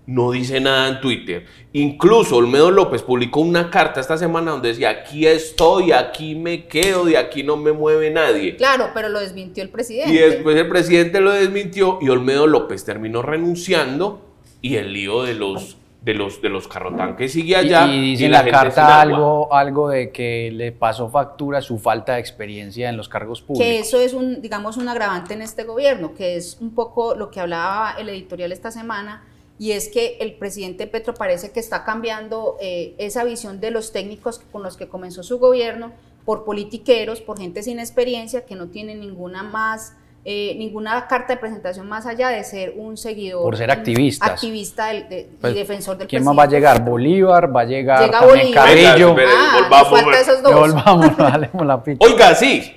no 0.06 0.30
dice 0.30 0.60
nada 0.60 0.90
en 0.90 1.02
Twitter. 1.02 1.46
Incluso 1.74 2.36
Olmedo 2.36 2.70
López 2.70 3.02
publicó 3.02 3.40
una 3.40 3.72
carta 3.72 4.00
esta 4.00 4.18
semana 4.18 4.52
donde 4.52 4.70
decía, 4.70 4.92
aquí 4.92 5.26
estoy, 5.26 5.92
aquí 5.92 6.36
me 6.36 6.68
quedo, 6.68 7.06
de 7.06 7.18
aquí 7.18 7.42
no 7.42 7.58
me 7.58 7.72
mueve 7.72 8.12
nadie. 8.12 8.56
Claro, 8.58 8.92
pero 8.94 9.10
lo 9.10 9.20
desmintió 9.20 9.64
el 9.64 9.70
presidente. 9.70 10.14
Y 10.14 10.18
después 10.18 10.56
el 10.56 10.70
presidente 10.70 11.20
lo 11.20 11.32
desmintió 11.32 11.98
y 12.00 12.10
Olmedo 12.10 12.46
López 12.46 12.86
terminó 12.86 13.24
renunciando 13.24 14.30
y 14.62 14.76
el 14.76 14.94
lío 14.94 15.24
de 15.24 15.34
los 15.34 15.79
de 16.02 16.14
los, 16.14 16.42
de 16.42 16.50
los 16.50 16.68
carrotanques 16.68 17.34
sigue 17.34 17.56
allá. 17.56 17.86
Y, 17.88 18.12
dice 18.12 18.30
la, 18.30 18.46
carta 18.46 19.02
algo, 19.02 19.54
algo 19.54 19.90
de 19.90 20.12
que 20.12 20.50
le 20.52 20.72
pasó 20.72 21.10
factura 21.10 21.62
su 21.62 21.78
falta 21.78 22.14
de 22.14 22.20
experiencia 22.20 22.90
en 22.90 22.98
los 22.98 23.10
cargos 23.10 23.42
públicos. 23.42 23.66
Que 23.66 23.80
eso 23.80 24.00
es 24.00 24.14
un, 24.14 24.42
digamos, 24.42 24.78
un 24.78 24.88
agravante 24.88 25.34
en 25.34 25.42
este 25.42 25.64
gobierno, 25.64 26.14
que 26.14 26.36
es 26.36 26.58
un 26.62 26.74
poco 26.74 27.16
lo 27.16 27.30
que 27.30 27.40
hablaba 27.40 27.96
el 28.00 28.10
editorial 28.10 28.52
esta 28.52 28.72
semana, 28.72 29.26
y 29.58 29.74
es 29.74 29.90
que 29.90 30.18
el 30.22 30.36
presidente 30.36 30.88
Petro 30.88 31.14
parece 31.14 31.52
que 31.52 31.60
está 31.60 31.84
cambiando 31.84 32.56
eh, 32.62 32.96
esa 32.98 33.26
visión 33.26 33.60
de 33.60 33.72
los 33.72 33.92
técnicos 33.92 34.40
con 34.52 34.64
los 34.64 34.78
que 34.78 34.88
comenzó 34.88 35.22
su 35.22 35.38
gobierno 35.38 35.92
por 36.24 36.46
politiqueros, 36.46 37.20
por 37.20 37.38
gente 37.38 37.62
sin 37.62 37.80
experiencia 37.80 38.46
que 38.46 38.56
no 38.56 38.68
tiene 38.68 38.96
ninguna 38.96 39.44
más 39.44 39.96
eh, 40.26 40.54
ninguna 40.58 41.08
carta 41.08 41.34
de 41.34 41.40
presentación 41.40 41.88
más 41.88 42.06
allá 42.06 42.30
de 42.30 42.44
ser 42.44 42.74
un 42.76 42.98
seguidor. 42.98 43.42
Por 43.42 43.58
ser 43.58 43.72
activistas. 43.72 44.30
Activista 44.30 44.88
del, 44.88 45.08
de, 45.10 45.30
Pues, 45.40 45.54
y 45.54 45.58
defensor 45.58 45.98
del 45.98 46.08
¿Quién 46.08 46.24
presidente. 46.24 46.26
más 46.26 46.38
va 46.38 46.44
a 46.44 46.48
llegar? 46.52 46.84
Bolívar, 46.86 47.56
va 47.56 47.62
a 47.62 47.66
llegar 47.66 48.02
Llega 48.06 48.20
también 48.20 48.40
Bolívar. 48.42 48.66
Carrillo. 48.68 49.16
Venga, 49.16 49.32
Ah, 49.34 49.60
volvamos, 49.62 49.90
falta 49.90 50.06
volvamos. 50.06 50.28
esos 50.28 50.44
dos. 50.44 50.54
Volvamos, 50.56 51.18
dale 51.18 51.50
la 51.66 51.84
picha. 51.84 52.06
Oiga, 52.06 52.36
sí. 52.36 52.76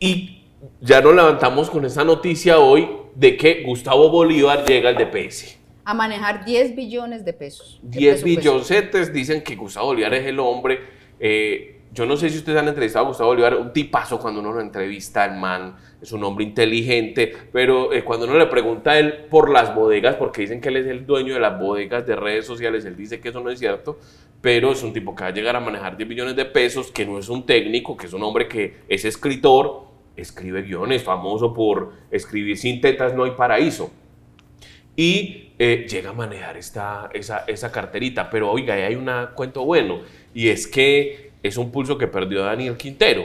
Y 0.00 0.42
ya 0.80 1.00
nos 1.00 1.14
levantamos 1.14 1.70
con 1.70 1.84
esta 1.84 2.04
noticia 2.04 2.58
hoy 2.58 2.88
de 3.14 3.36
que 3.36 3.62
Gustavo 3.62 4.10
Bolívar 4.10 4.64
llega 4.64 4.88
al 4.90 4.96
DPS. 4.96 5.58
A 5.84 5.92
manejar 5.94 6.44
10 6.46 6.74
billones 6.74 7.24
de 7.24 7.32
pesos. 7.34 7.78
de 7.82 7.98
10 7.98 8.22
presupuesto. 8.22 8.40
billoncetes 8.52 9.12
dicen 9.12 9.42
que 9.42 9.54
Gustavo 9.54 9.88
Bolívar 9.88 10.14
es 10.14 10.26
el 10.26 10.38
hombre. 10.40 10.80
eh, 11.20 11.73
yo 11.94 12.06
no 12.06 12.16
sé 12.16 12.28
si 12.28 12.38
ustedes 12.38 12.58
han 12.58 12.66
entrevistado 12.66 13.04
a 13.04 13.08
Gustavo 13.08 13.30
Bolívar, 13.30 13.56
un 13.56 13.72
tipazo 13.72 14.18
cuando 14.18 14.40
uno 14.40 14.52
lo 14.52 14.60
entrevista, 14.60 15.24
el 15.24 15.38
man 15.38 15.76
es 16.02 16.10
un 16.10 16.24
hombre 16.24 16.44
inteligente, 16.44 17.32
pero 17.52 17.92
eh, 17.92 18.02
cuando 18.02 18.26
uno 18.26 18.36
le 18.36 18.46
pregunta 18.46 18.90
a 18.90 18.98
él 18.98 19.26
por 19.30 19.48
las 19.48 19.72
bodegas, 19.74 20.16
porque 20.16 20.42
dicen 20.42 20.60
que 20.60 20.70
él 20.70 20.78
es 20.78 20.86
el 20.86 21.06
dueño 21.06 21.34
de 21.34 21.40
las 21.40 21.58
bodegas 21.58 22.04
de 22.04 22.16
redes 22.16 22.46
sociales, 22.46 22.84
él 22.84 22.96
dice 22.96 23.20
que 23.20 23.28
eso 23.28 23.40
no 23.40 23.48
es 23.48 23.60
cierto, 23.60 23.98
pero 24.40 24.72
es 24.72 24.82
un 24.82 24.92
tipo 24.92 25.14
que 25.14 25.22
va 25.22 25.28
a 25.28 25.32
llegar 25.32 25.54
a 25.54 25.60
manejar 25.60 25.96
10 25.96 26.08
billones 26.08 26.36
de 26.36 26.44
pesos, 26.44 26.90
que 26.90 27.06
no 27.06 27.16
es 27.16 27.28
un 27.28 27.46
técnico, 27.46 27.96
que 27.96 28.06
es 28.06 28.12
un 28.12 28.24
hombre 28.24 28.48
que 28.48 28.78
es 28.88 29.04
escritor, 29.04 29.84
escribe 30.16 30.62
guiones, 30.62 31.04
famoso 31.04 31.54
por 31.54 31.92
escribir 32.10 32.58
sin 32.58 32.80
tetas 32.80 33.14
no 33.14 33.22
hay 33.22 33.32
paraíso 33.32 33.90
y 34.96 35.52
eh, 35.58 35.86
llega 35.88 36.10
a 36.10 36.12
manejar 36.12 36.56
esta, 36.56 37.10
esa, 37.12 37.44
esa 37.46 37.72
carterita. 37.72 38.30
Pero 38.30 38.50
oiga, 38.50 38.74
ahí 38.74 38.82
hay 38.82 38.94
un 38.94 39.10
cuento 39.34 39.64
bueno, 39.64 40.00
y 40.32 40.48
es 40.48 40.66
que 40.66 41.32
es 41.44 41.56
un 41.56 41.70
pulso 41.70 41.96
que 41.96 42.08
perdió 42.08 42.42
Daniel 42.42 42.76
Quintero. 42.76 43.24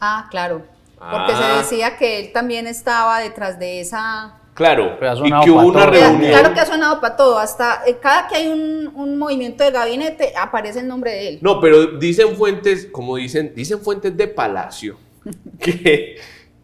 Ah, 0.00 0.26
claro. 0.30 0.62
Porque 0.98 1.32
Ah. 1.34 1.62
se 1.62 1.76
decía 1.76 1.96
que 1.96 2.18
él 2.20 2.32
también 2.32 2.66
estaba 2.66 3.20
detrás 3.20 3.58
de 3.58 3.80
esa... 3.80 4.36
Claro, 4.52 4.96
Pero 4.98 5.12
ha 5.12 5.14
y 5.26 5.44
que 5.44 5.50
hubo 5.50 5.62
una 5.62 5.84
todo. 5.84 5.90
reunión. 5.92 6.30
Claro 6.32 6.52
que 6.52 6.60
ha 6.60 6.66
sonado 6.66 7.00
para 7.00 7.16
todo. 7.16 7.38
Hasta 7.38 7.82
eh, 7.86 7.96
cada 8.02 8.28
que 8.28 8.34
hay 8.36 8.48
un, 8.48 8.90
un 8.94 9.16
movimiento 9.16 9.64
de 9.64 9.70
gabinete 9.70 10.32
aparece 10.36 10.80
el 10.80 10.88
nombre 10.88 11.12
de 11.12 11.28
él. 11.28 11.38
No, 11.40 11.60
pero 11.60 11.86
dicen 11.86 12.34
fuentes, 12.36 12.86
como 12.92 13.16
dicen, 13.16 13.52
dicen 13.54 13.80
fuentes 13.80 14.14
de 14.14 14.28
Palacio, 14.28 14.98
que, 15.58 16.16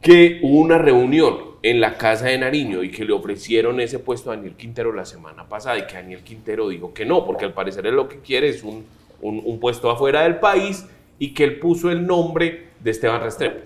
que 0.03 0.41
hubo 0.43 0.59
una 0.61 0.77
reunión 0.77 1.39
en 1.63 1.81
la 1.81 1.97
casa 1.97 2.27
de 2.27 2.37
Nariño 2.37 2.83
y 2.83 2.91
que 2.91 3.05
le 3.05 3.13
ofrecieron 3.13 3.81
ese 3.81 3.99
puesto 3.99 4.31
a 4.31 4.37
Daniel 4.37 4.57
Quintero 4.57 4.93
la 4.93 5.07
semana 5.07 5.49
pasada 5.49 5.79
y 5.79 5.87
que 5.87 5.95
Daniel 5.95 6.21
Quintero 6.23 6.69
dijo 6.69 6.93
que 6.93 7.07
no, 7.07 7.25
porque 7.25 7.45
al 7.47 7.55
parecer 7.55 7.87
él 7.87 7.95
lo 7.95 8.09
que 8.09 8.19
quiere 8.21 8.49
es 8.51 8.63
un, 8.63 8.85
un- 9.23 9.41
un 9.45 9.59
puesto 9.59 9.91
afuera 9.91 10.23
del 10.25 10.39
país 10.39 10.85
y 11.19 11.33
que 11.35 11.45
él 11.45 11.59
puso 11.59 11.91
el 11.91 12.07
nombre 12.07 12.69
de 12.81 12.91
Esteban 12.91 13.21
Restrepo. 13.23 13.61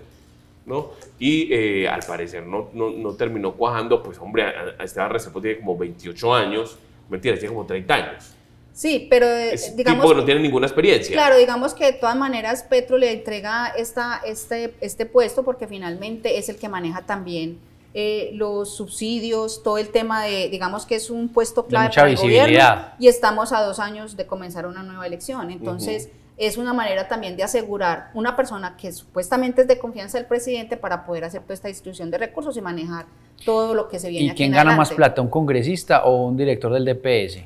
¿no? 0.65 0.91
Y 1.19 1.51
eh, 1.51 1.87
al 1.89 2.01
parecer 2.01 2.45
no, 2.45 2.69
no, 2.73 2.91
no 2.91 3.13
terminó 3.15 3.53
cuajando, 3.53 4.01
pues 4.03 4.19
hombre, 4.19 4.43
a- 4.43 4.75
a 4.79 4.83
Esteban 4.83 5.09
Restrepo 5.09 5.41
tiene 5.41 5.57
como 5.59 5.75
28 5.77 6.33
años, 6.35 6.77
mentira, 7.09 7.35
tiene 7.37 7.53
como 7.53 7.65
30 7.65 7.93
años. 7.93 8.33
Sí, 8.71 9.07
pero 9.09 9.25
eh, 9.25 9.53
Es 9.55 9.75
digamos... 9.75 10.01
tipo 10.03 10.13
que 10.13 10.19
no 10.21 10.23
tiene 10.25 10.39
ninguna 10.41 10.67
experiencia. 10.67 11.13
Claro, 11.13 11.35
digamos 11.37 11.73
que 11.73 11.85
de 11.85 11.93
todas 11.93 12.15
maneras 12.15 12.63
Petro 12.63 12.97
le 12.97 13.11
entrega 13.11 13.73
esta, 13.75 14.21
este, 14.25 14.73
este 14.81 15.05
puesto 15.05 15.43
porque 15.43 15.67
finalmente 15.67 16.37
es 16.37 16.47
el 16.47 16.57
que 16.57 16.69
maneja 16.69 17.01
también 17.05 17.57
eh, 17.93 18.29
los 18.35 18.73
subsidios, 18.77 19.63
todo 19.63 19.77
el 19.79 19.89
tema 19.89 20.23
de, 20.23 20.47
digamos 20.49 20.85
que 20.85 20.95
es 20.95 21.09
un 21.09 21.27
puesto 21.29 21.65
clave 21.65 21.87
mucha 21.87 22.01
para 22.01 22.11
el 22.11 22.15
gobierno 22.17 22.47
visibilidad. 22.47 22.93
y 22.99 23.07
estamos 23.09 23.51
a 23.51 23.61
dos 23.61 23.79
años 23.79 24.15
de 24.15 24.25
comenzar 24.27 24.65
una 24.67 24.83
nueva 24.83 25.05
elección. 25.07 25.51
Entonces, 25.51 26.09
es 26.41 26.57
una 26.57 26.73
manera 26.73 27.07
también 27.07 27.37
de 27.37 27.43
asegurar 27.43 28.09
una 28.15 28.35
persona 28.35 28.75
que 28.75 28.91
supuestamente 28.91 29.61
es 29.61 29.67
de 29.67 29.77
confianza 29.77 30.17
del 30.17 30.25
presidente 30.27 30.75
para 30.75 31.05
poder 31.05 31.23
hacer 31.23 31.41
toda 31.43 31.53
esta 31.53 31.67
distribución 31.67 32.09
de 32.09 32.17
recursos 32.17 32.57
y 32.57 32.61
manejar 32.61 33.05
todo 33.45 33.75
lo 33.75 33.87
que 33.87 33.99
se 33.99 34.09
viene 34.09 34.25
¿Y 34.25 34.29
aquí 34.29 34.37
quién 34.37 34.49
en 34.51 34.55
gana 34.55 34.75
más 34.75 34.91
plata, 34.91 35.21
un 35.21 35.29
congresista 35.29 36.03
o 36.05 36.25
un 36.25 36.37
director 36.37 36.73
del 36.73 36.85
DPS? 36.85 37.43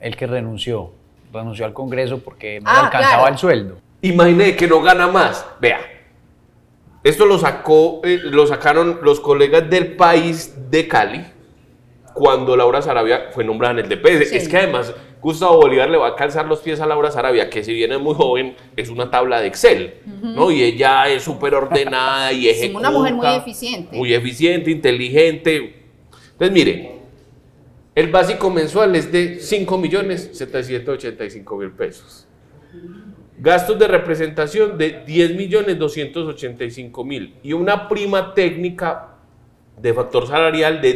El 0.00 0.16
que 0.16 0.26
renunció. 0.26 0.92
Renunció 1.32 1.64
al 1.66 1.72
Congreso 1.72 2.18
porque 2.20 2.60
no 2.60 2.70
le 2.70 2.76
Ah, 2.78 2.84
alcanzaba 2.86 3.16
claro. 3.16 3.32
el 3.32 3.38
sueldo. 3.38 3.78
Imagine 4.02 4.54
que 4.56 4.66
no 4.66 4.80
gana 4.80 5.08
más. 5.08 5.44
Vea, 5.60 5.80
esto 7.02 7.26
lo 7.26 7.38
sacó, 7.38 8.00
eh, 8.04 8.18
lo 8.22 8.46
sacaron 8.46 9.00
los 9.02 9.18
colegas 9.20 9.68
del 9.68 9.96
país 9.96 10.54
de 10.70 10.86
Cali 10.88 11.26
cuando 12.14 12.56
Laura 12.56 12.80
Sarabia 12.82 13.28
fue 13.32 13.44
nombrada 13.44 13.78
en 13.80 13.80
el 13.80 13.88
DPS. 13.88 14.28
Sí. 14.30 14.36
Es 14.36 14.48
que 14.48 14.56
además 14.56 14.94
Gustavo 15.20 15.56
Bolívar 15.56 15.90
le 15.90 15.98
va 15.98 16.08
a 16.08 16.16
calzar 16.16 16.46
los 16.46 16.60
pies 16.60 16.80
a 16.80 16.86
Laura 16.86 17.10
Sarabia, 17.10 17.50
que 17.50 17.64
si 17.64 17.72
bien 17.72 17.90
es 17.92 18.00
muy 18.00 18.14
joven, 18.14 18.54
es 18.76 18.88
una 18.88 19.10
tabla 19.10 19.40
de 19.40 19.48
Excel, 19.48 19.94
¿no? 20.22 20.50
Y 20.50 20.62
ella 20.62 21.08
es 21.08 21.24
súper 21.24 21.54
ordenada 21.54 22.32
y 22.32 22.48
ejecuta. 22.48 22.78
una 22.78 22.90
mujer 22.90 23.14
muy 23.14 23.26
eficiente. 23.28 23.96
Muy 23.96 24.14
eficiente, 24.14 24.70
inteligente. 24.70 25.82
Entonces, 26.32 26.52
mire, 26.52 26.98
el 27.94 28.10
básico 28.12 28.50
mensual 28.50 28.94
es 28.94 29.10
de 29.10 29.38
5.785.000 29.38 31.76
pesos. 31.76 32.26
Gastos 33.40 33.78
de 33.78 33.86
representación 33.88 34.78
de 34.78 35.04
10.285.000 35.04 37.32
y 37.42 37.52
una 37.52 37.88
prima 37.88 38.34
técnica 38.34 39.07
de 39.80 39.94
factor 39.94 40.26
salarial 40.26 40.80
de 40.80 40.90
O 40.90 40.92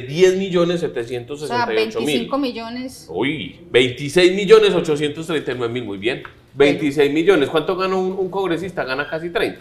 sea, 1.37 1.67
10.768.000. 1.67 1.75
25 1.75 2.39
millones. 2.39 3.07
Uy, 3.09 3.61
26.839.000, 3.73 5.85
muy 5.85 5.99
bien. 5.99 6.23
26 6.55 7.13
millones. 7.13 7.49
¿Cuánto 7.49 7.77
gana 7.77 7.97
un, 7.97 8.13
un 8.13 8.31
congresista? 8.31 8.85
Gana 8.85 9.09
casi 9.09 9.31
30. 9.31 9.61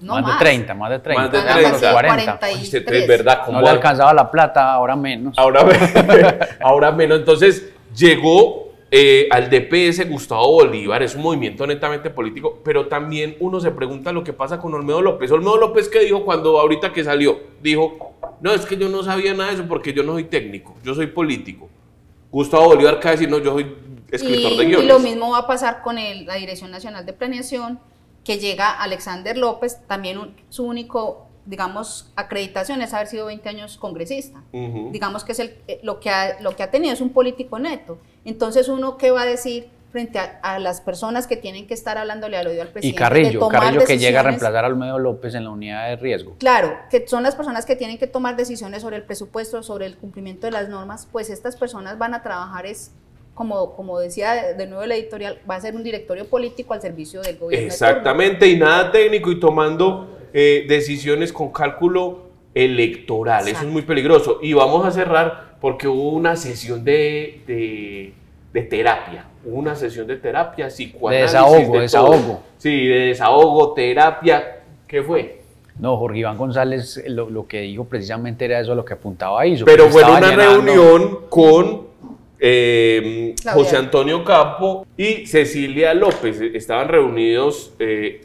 No 0.00 0.14
más, 0.14 0.22
más, 0.22 0.38
de 0.38 0.44
30, 0.44 0.74
más 0.74 0.90
de 0.90 0.98
30. 0.98 1.22
Más 1.22 1.32
de 1.32 1.38
Gana 1.38 1.52
30. 1.52 1.70
los 1.70 1.80
40. 1.80 2.38
40. 2.38 2.46
Ay, 2.46 2.62
usted 2.62 2.92
es 2.92 3.06
verdad, 3.06 3.42
¿cómo 3.44 3.58
No 3.58 3.64
le 3.64 3.70
alcanzaba 3.70 4.12
la 4.12 4.28
plata, 4.30 4.72
ahora 4.72 4.96
menos. 4.96 5.38
Ahora, 5.38 5.60
ahora 6.60 6.90
menos. 6.90 7.20
Entonces, 7.20 7.70
llegó 7.96 8.72
eh, 8.90 9.28
al 9.30 9.48
DPS 9.48 10.08
Gustavo 10.08 10.52
Bolívar, 10.52 11.02
es 11.02 11.14
un 11.14 11.22
movimiento 11.22 11.66
netamente 11.66 12.10
político, 12.10 12.58
pero 12.64 12.88
también 12.88 13.36
uno 13.40 13.60
se 13.60 13.70
pregunta 13.70 14.12
lo 14.12 14.24
que 14.24 14.32
pasa 14.32 14.58
con 14.58 14.74
Olmedo 14.74 15.00
López. 15.00 15.30
Olmedo 15.30 15.56
López, 15.56 15.88
¿qué 15.88 16.00
dijo 16.00 16.24
cuando 16.24 16.58
ahorita 16.58 16.92
que 16.92 17.04
salió? 17.04 17.38
Dijo, 17.62 18.11
no, 18.42 18.52
es 18.52 18.66
que 18.66 18.76
yo 18.76 18.88
no 18.88 19.02
sabía 19.02 19.32
nada 19.34 19.50
de 19.50 19.56
eso 19.56 19.66
porque 19.68 19.92
yo 19.94 20.02
no 20.02 20.12
soy 20.12 20.24
técnico, 20.24 20.74
yo 20.84 20.94
soy 20.94 21.06
político. 21.06 21.68
Gustavo 22.30 22.66
Bolívar 22.68 22.94
acaba 22.96 23.10
de 23.12 23.16
decir, 23.18 23.30
no, 23.30 23.38
yo 23.38 23.52
soy 23.52 23.74
escritor 24.10 24.52
y, 24.52 24.56
de 24.58 24.64
y 24.64 24.66
guiones. 24.68 24.88
lo 24.88 24.98
mismo 24.98 25.30
va 25.30 25.38
a 25.38 25.46
pasar 25.46 25.82
con 25.82 25.96
el- 25.98 26.26
la 26.26 26.34
Dirección 26.34 26.70
Nacional 26.70 27.06
de 27.06 27.12
Planeación, 27.12 27.78
que 28.24 28.38
llega 28.38 28.70
Alexander 28.70 29.36
López, 29.36 29.78
también 29.86 30.18
un- 30.18 30.34
su 30.48 30.64
único, 30.64 31.26
digamos, 31.46 32.10
acreditación 32.16 32.80
es 32.82 32.94
haber 32.94 33.08
sido 33.08 33.26
20 33.26 33.48
años 33.48 33.76
congresista. 33.78 34.42
Digamos 34.52 35.24
que 35.24 35.32
es 35.32 35.38
el, 35.40 35.56
eh, 35.68 35.80
lo, 35.82 35.98
que 36.00 36.08
ha, 36.10 36.40
lo 36.40 36.54
que 36.56 36.62
ha 36.62 36.70
tenido 36.70 36.94
es 36.94 37.00
un 37.00 37.10
político 37.10 37.58
neto. 37.58 37.98
Entonces, 38.24 38.68
uno, 38.68 38.96
¿qué 38.96 39.10
va 39.10 39.22
a 39.22 39.26
decir 39.26 39.68
frente 39.92 40.18
a, 40.18 40.40
a 40.42 40.58
las 40.58 40.80
personas 40.80 41.26
que 41.26 41.36
tienen 41.36 41.66
que 41.66 41.74
estar 41.74 41.98
hablándole 41.98 42.36
al 42.36 42.46
oído 42.48 42.62
al 42.62 42.68
Y 42.68 42.72
presidente? 42.72 42.96
de 42.96 43.08
Carrillo, 43.08 43.40
tomar 43.40 43.60
Carrillo 43.60 43.84
que 43.84 43.98
llega 43.98 44.20
a 44.20 44.22
reemplazar 44.24 44.64
a 44.64 44.68
Olmedo 44.68 44.98
López 44.98 45.34
en 45.34 45.44
la 45.44 45.50
unidad 45.50 45.88
de 45.88 45.96
riesgo. 45.96 46.34
Claro, 46.38 46.76
que 46.90 47.06
son 47.06 47.22
las 47.22 47.36
personas 47.36 47.66
que 47.66 47.76
tienen 47.76 47.98
que 47.98 48.06
tomar 48.06 48.36
decisiones 48.36 48.82
sobre 48.82 48.96
el 48.96 49.04
presupuesto, 49.04 49.62
sobre 49.62 49.86
el 49.86 49.96
cumplimiento 49.96 50.46
de 50.46 50.52
las 50.52 50.68
normas, 50.68 51.06
pues 51.12 51.30
estas 51.30 51.56
personas 51.56 51.98
van 51.98 52.14
a 52.14 52.22
trabajar 52.22 52.66
es, 52.66 52.92
como, 53.34 53.76
como 53.76 53.98
decía 54.00 54.54
de, 54.54 54.66
nuevo 54.66 54.82
el 54.82 54.92
editorial, 54.92 55.38
va 55.48 55.56
a 55.56 55.60
ser 55.60 55.76
un 55.76 55.82
directorio 55.82 56.26
político 56.26 56.74
al 56.74 56.80
servicio 56.80 57.20
del 57.20 57.38
gobierno. 57.38 57.66
de. 57.66 57.72
Exactamente, 57.72 58.48
y 58.48 58.56
nada 58.56 58.90
técnico 58.90 59.30
y 59.30 59.38
tomando 59.38 60.18
eh, 60.32 60.64
decisiones 60.66 61.32
con 61.32 61.52
cálculo 61.52 62.32
electoral. 62.54 63.48
Eso 63.48 63.62
es 63.62 63.70
muy 63.70 63.82
peligroso. 63.82 64.38
Y 64.42 64.52
vamos 64.52 64.84
a 64.86 64.90
cerrar 64.90 65.56
porque 65.60 65.88
hubo 65.88 66.10
una 66.10 66.36
sesión 66.36 66.84
de, 66.84 67.42
de, 67.46 68.14
de 68.52 68.62
terapia. 68.62 69.24
Una 69.44 69.74
sesión 69.74 70.06
de 70.06 70.16
terapia, 70.16 70.68
psicoanálisis. 70.68 71.32
desahogo, 71.32 71.74
de 71.74 71.80
desahogo. 71.80 72.42
Sí, 72.58 72.86
de 72.86 72.98
desahogo, 73.06 73.72
terapia. 73.72 74.60
¿Qué 74.86 75.02
fue? 75.02 75.40
No, 75.78 75.96
Jorge 75.96 76.18
Iván 76.18 76.36
González 76.36 77.02
lo, 77.08 77.30
lo 77.30 77.46
que 77.46 77.62
dijo 77.62 77.84
precisamente 77.84 78.44
era 78.44 78.60
eso 78.60 78.74
lo 78.74 78.84
que 78.84 78.92
apuntaba 78.94 79.40
ahí. 79.40 79.60
Pero 79.64 79.88
fue 79.88 80.04
una 80.04 80.20
llenando- 80.20 80.62
reunión 80.66 81.18
con 81.30 81.86
eh. 82.38 83.34
José 83.54 83.76
Antonio 83.76 84.22
Campo 84.24 84.86
y 84.96 85.26
Cecilia 85.26 85.94
López. 85.94 86.40
Estaban 86.40 86.88
reunidos 86.88 87.72
eh, 87.78 88.20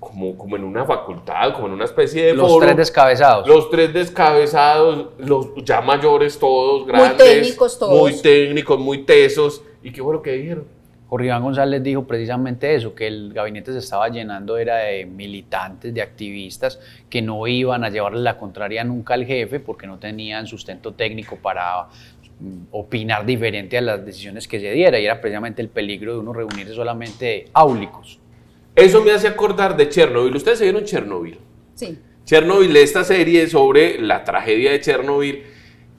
como, 0.00 0.36
como 0.36 0.56
en 0.56 0.64
una 0.64 0.84
facultad, 0.86 1.52
como 1.52 1.66
en 1.68 1.74
una 1.74 1.84
especie 1.84 2.24
de 2.26 2.34
Los 2.34 2.50
foro. 2.50 2.64
tres 2.64 2.76
descabezados. 2.78 3.46
Los 3.46 3.70
tres 3.70 3.92
descabezados, 3.92 5.08
los 5.18 5.54
ya 5.62 5.82
mayores 5.82 6.38
todos, 6.38 6.86
grandes. 6.86 7.18
técnicos 7.18 7.78
todos. 7.78 8.00
Muy 8.00 8.20
técnicos, 8.20 8.78
muy 8.78 9.04
tesos. 9.04 9.62
¿Y 9.82 9.92
qué 9.92 10.02
fue 10.02 10.14
lo 10.14 10.22
que 10.22 10.32
dijeron? 10.32 10.64
Jorge 11.10 11.26
Iván 11.26 11.42
González 11.42 11.82
dijo 11.82 12.04
precisamente 12.04 12.72
eso, 12.74 12.94
que 12.94 13.08
el 13.08 13.32
gabinete 13.34 13.72
se 13.72 13.78
estaba 13.78 14.08
llenando 14.08 14.56
era 14.56 14.76
de 14.76 15.04
militantes, 15.04 15.92
de 15.92 16.00
activistas 16.00 16.80
que 17.10 17.20
no 17.20 17.46
iban 17.48 17.82
a 17.82 17.90
llevarle 17.90 18.20
la 18.20 18.38
contraria 18.38 18.84
nunca 18.84 19.14
al 19.14 19.26
jefe 19.26 19.58
porque 19.58 19.88
no 19.88 19.98
tenían 19.98 20.46
sustento 20.46 20.92
técnico 20.92 21.34
para 21.36 21.88
mm, 22.38 22.66
opinar 22.70 23.26
diferente 23.26 23.76
a 23.76 23.80
las 23.80 24.06
decisiones 24.06 24.46
que 24.46 24.60
se 24.60 24.70
diera 24.70 25.00
y 25.00 25.04
era 25.04 25.20
precisamente 25.20 25.60
el 25.60 25.68
peligro 25.68 26.12
de 26.12 26.20
uno 26.20 26.32
reunirse 26.32 26.74
solamente 26.74 27.46
áulicos. 27.52 28.20
Eso 28.80 29.02
me 29.02 29.12
hace 29.12 29.28
acordar 29.28 29.76
de 29.76 29.88
Chernobyl. 29.88 30.34
¿Ustedes 30.36 30.58
se 30.58 30.64
vieron 30.64 30.84
Chernobyl? 30.84 31.38
Sí. 31.74 31.98
Chernobyl, 32.24 32.76
esta 32.76 33.04
serie 33.04 33.46
sobre 33.48 34.00
la 34.00 34.24
tragedia 34.24 34.72
de 34.72 34.80
Chernobyl. 34.80 35.42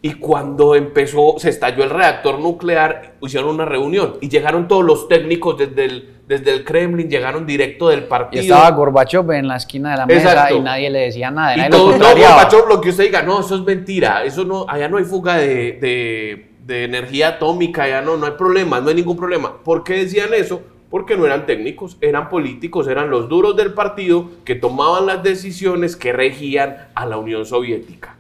Y 0.04 0.14
cuando 0.14 0.74
empezó, 0.74 1.36
se 1.38 1.50
estalló 1.50 1.84
el 1.84 1.92
reactor 1.92 2.40
nuclear, 2.40 3.18
hicieron 3.22 3.52
una 3.52 3.66
reunión 3.66 4.16
y 4.20 4.30
llegaron 4.30 4.68
todos 4.68 4.84
los 4.84 5.08
técnicos 5.08 5.60
desde 5.60 5.86
el, 5.86 6.10
desde 6.28 6.52
el 6.54 6.64
Kremlin, 6.64 7.08
llegaron 7.08 7.46
directo 7.46 7.88
del 7.90 8.00
Y 8.00 8.04
partido. 8.08 8.42
estaba 8.42 8.72
Gorbachev 8.72 9.30
en 9.34 9.48
la 9.48 9.58
esquina 9.58 9.92
de 9.92 9.98
la 9.98 10.06
mesa 10.08 10.32
Exacto. 10.32 10.56
y 10.56 10.60
nadie 10.62 10.90
le 10.90 11.00
decía 11.02 11.30
nada, 11.30 11.54
Y 11.54 11.58
nadie 11.60 11.70
lo 11.70 11.78
todo, 11.78 11.98
no. 12.00 12.06
Gorbachev, 12.16 12.68
lo 12.68 12.82
que 12.82 12.90
usted 12.90 13.04
diga, 13.04 13.22
no, 13.22 13.42
eso 13.42 13.54
es 13.54 13.62
mentira, 13.62 14.24
eso 14.24 14.44
no, 14.44 14.66
allá 14.68 14.90
no 14.90 14.98
hay 14.98 15.04
fuga 15.04 15.36
de, 15.38 15.74
de- 15.74 16.48
de 16.66 16.84
energía 16.86 17.28
atómica, 17.30 17.84
allá 17.84 18.02
no, 18.02 18.18
no 18.18 18.26
hay 18.26 18.32
problema, 18.34 18.80
no 18.82 18.90
hay 18.90 18.96
ningún 18.96 19.18
problema. 19.18 19.62
¿Por 19.62 19.84
qué 19.84 19.94
decían 19.98 20.30
eso? 20.34 20.64
Porque 20.92 21.18
no 21.18 21.26
eran 21.26 21.48
técnicos, 21.48 21.98
eran 22.02 22.30
políticos, 22.30 22.88
eran 22.88 23.10
los 23.10 23.30
duros 23.30 23.56
del 23.56 23.74
partido 23.74 24.30
que 24.46 24.56
tomaban 24.56 25.08
las 25.08 25.24
decisiones 25.24 25.96
que 25.96 26.14
regían 26.14 26.90
a 26.94 27.08
la 27.08 27.18
Unión 27.18 27.46
Soviética. 27.48 28.18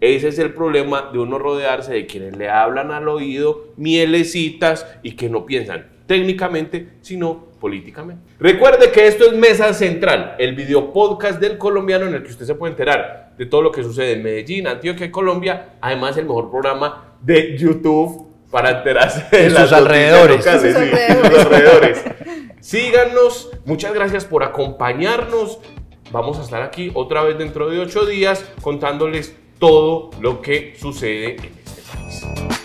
Ese 0.00 0.28
es 0.28 0.38
el 0.38 0.54
problema 0.54 1.10
de 1.12 1.18
uno 1.18 1.38
rodearse 1.38 1.92
de 1.92 2.06
quienes 2.06 2.36
le 2.36 2.48
hablan 2.48 2.90
al 2.92 3.08
oído, 3.08 3.66
mielecitas 3.76 4.86
y 5.02 5.12
que 5.12 5.28
no 5.28 5.44
piensan 5.44 5.86
técnicamente, 6.06 6.88
sino 7.02 7.46
políticamente. 7.60 8.22
Recuerde 8.38 8.90
que 8.90 9.06
esto 9.06 9.24
es 9.24 9.32
Mesa 9.32 9.72
Central, 9.72 10.34
el 10.38 10.54
video 10.54 10.92
podcast 10.92 11.40
del 11.40 11.58
colombiano 11.58 12.06
en 12.06 12.14
el 12.14 12.22
que 12.22 12.30
usted 12.30 12.46
se 12.46 12.54
puede 12.54 12.72
enterar 12.72 13.32
de 13.38 13.46
todo 13.46 13.62
lo 13.62 13.72
que 13.72 13.82
sucede 13.82 14.12
en 14.12 14.22
Medellín, 14.22 14.66
Antioquia 14.66 15.06
y 15.06 15.10
Colombia. 15.10 15.74
Además, 15.80 16.16
el 16.16 16.26
mejor 16.26 16.50
programa 16.50 17.16
de 17.20 17.56
YouTube 17.56 18.31
para 18.52 18.70
enterarse 18.78 19.26
de 19.32 19.46
En 19.46 19.54
las 19.54 19.64
sus 19.64 19.72
alrededores. 19.72 20.36
locales, 20.46 20.62
sus 20.62 20.82
sí, 20.82 20.88
en 20.88 20.92
alrededores. 20.92 21.30
sus 21.32 21.46
alrededores. 21.46 22.04
Síganos, 22.60 23.50
muchas 23.64 23.92
gracias 23.94 24.24
por 24.24 24.44
acompañarnos. 24.44 25.58
Vamos 26.12 26.38
a 26.38 26.42
estar 26.42 26.62
aquí 26.62 26.92
otra 26.94 27.22
vez 27.24 27.36
dentro 27.38 27.68
de 27.70 27.80
ocho 27.80 28.06
días 28.06 28.44
contándoles 28.60 29.34
todo 29.58 30.10
lo 30.20 30.40
que 30.42 30.76
sucede 30.78 31.36
en 31.36 32.61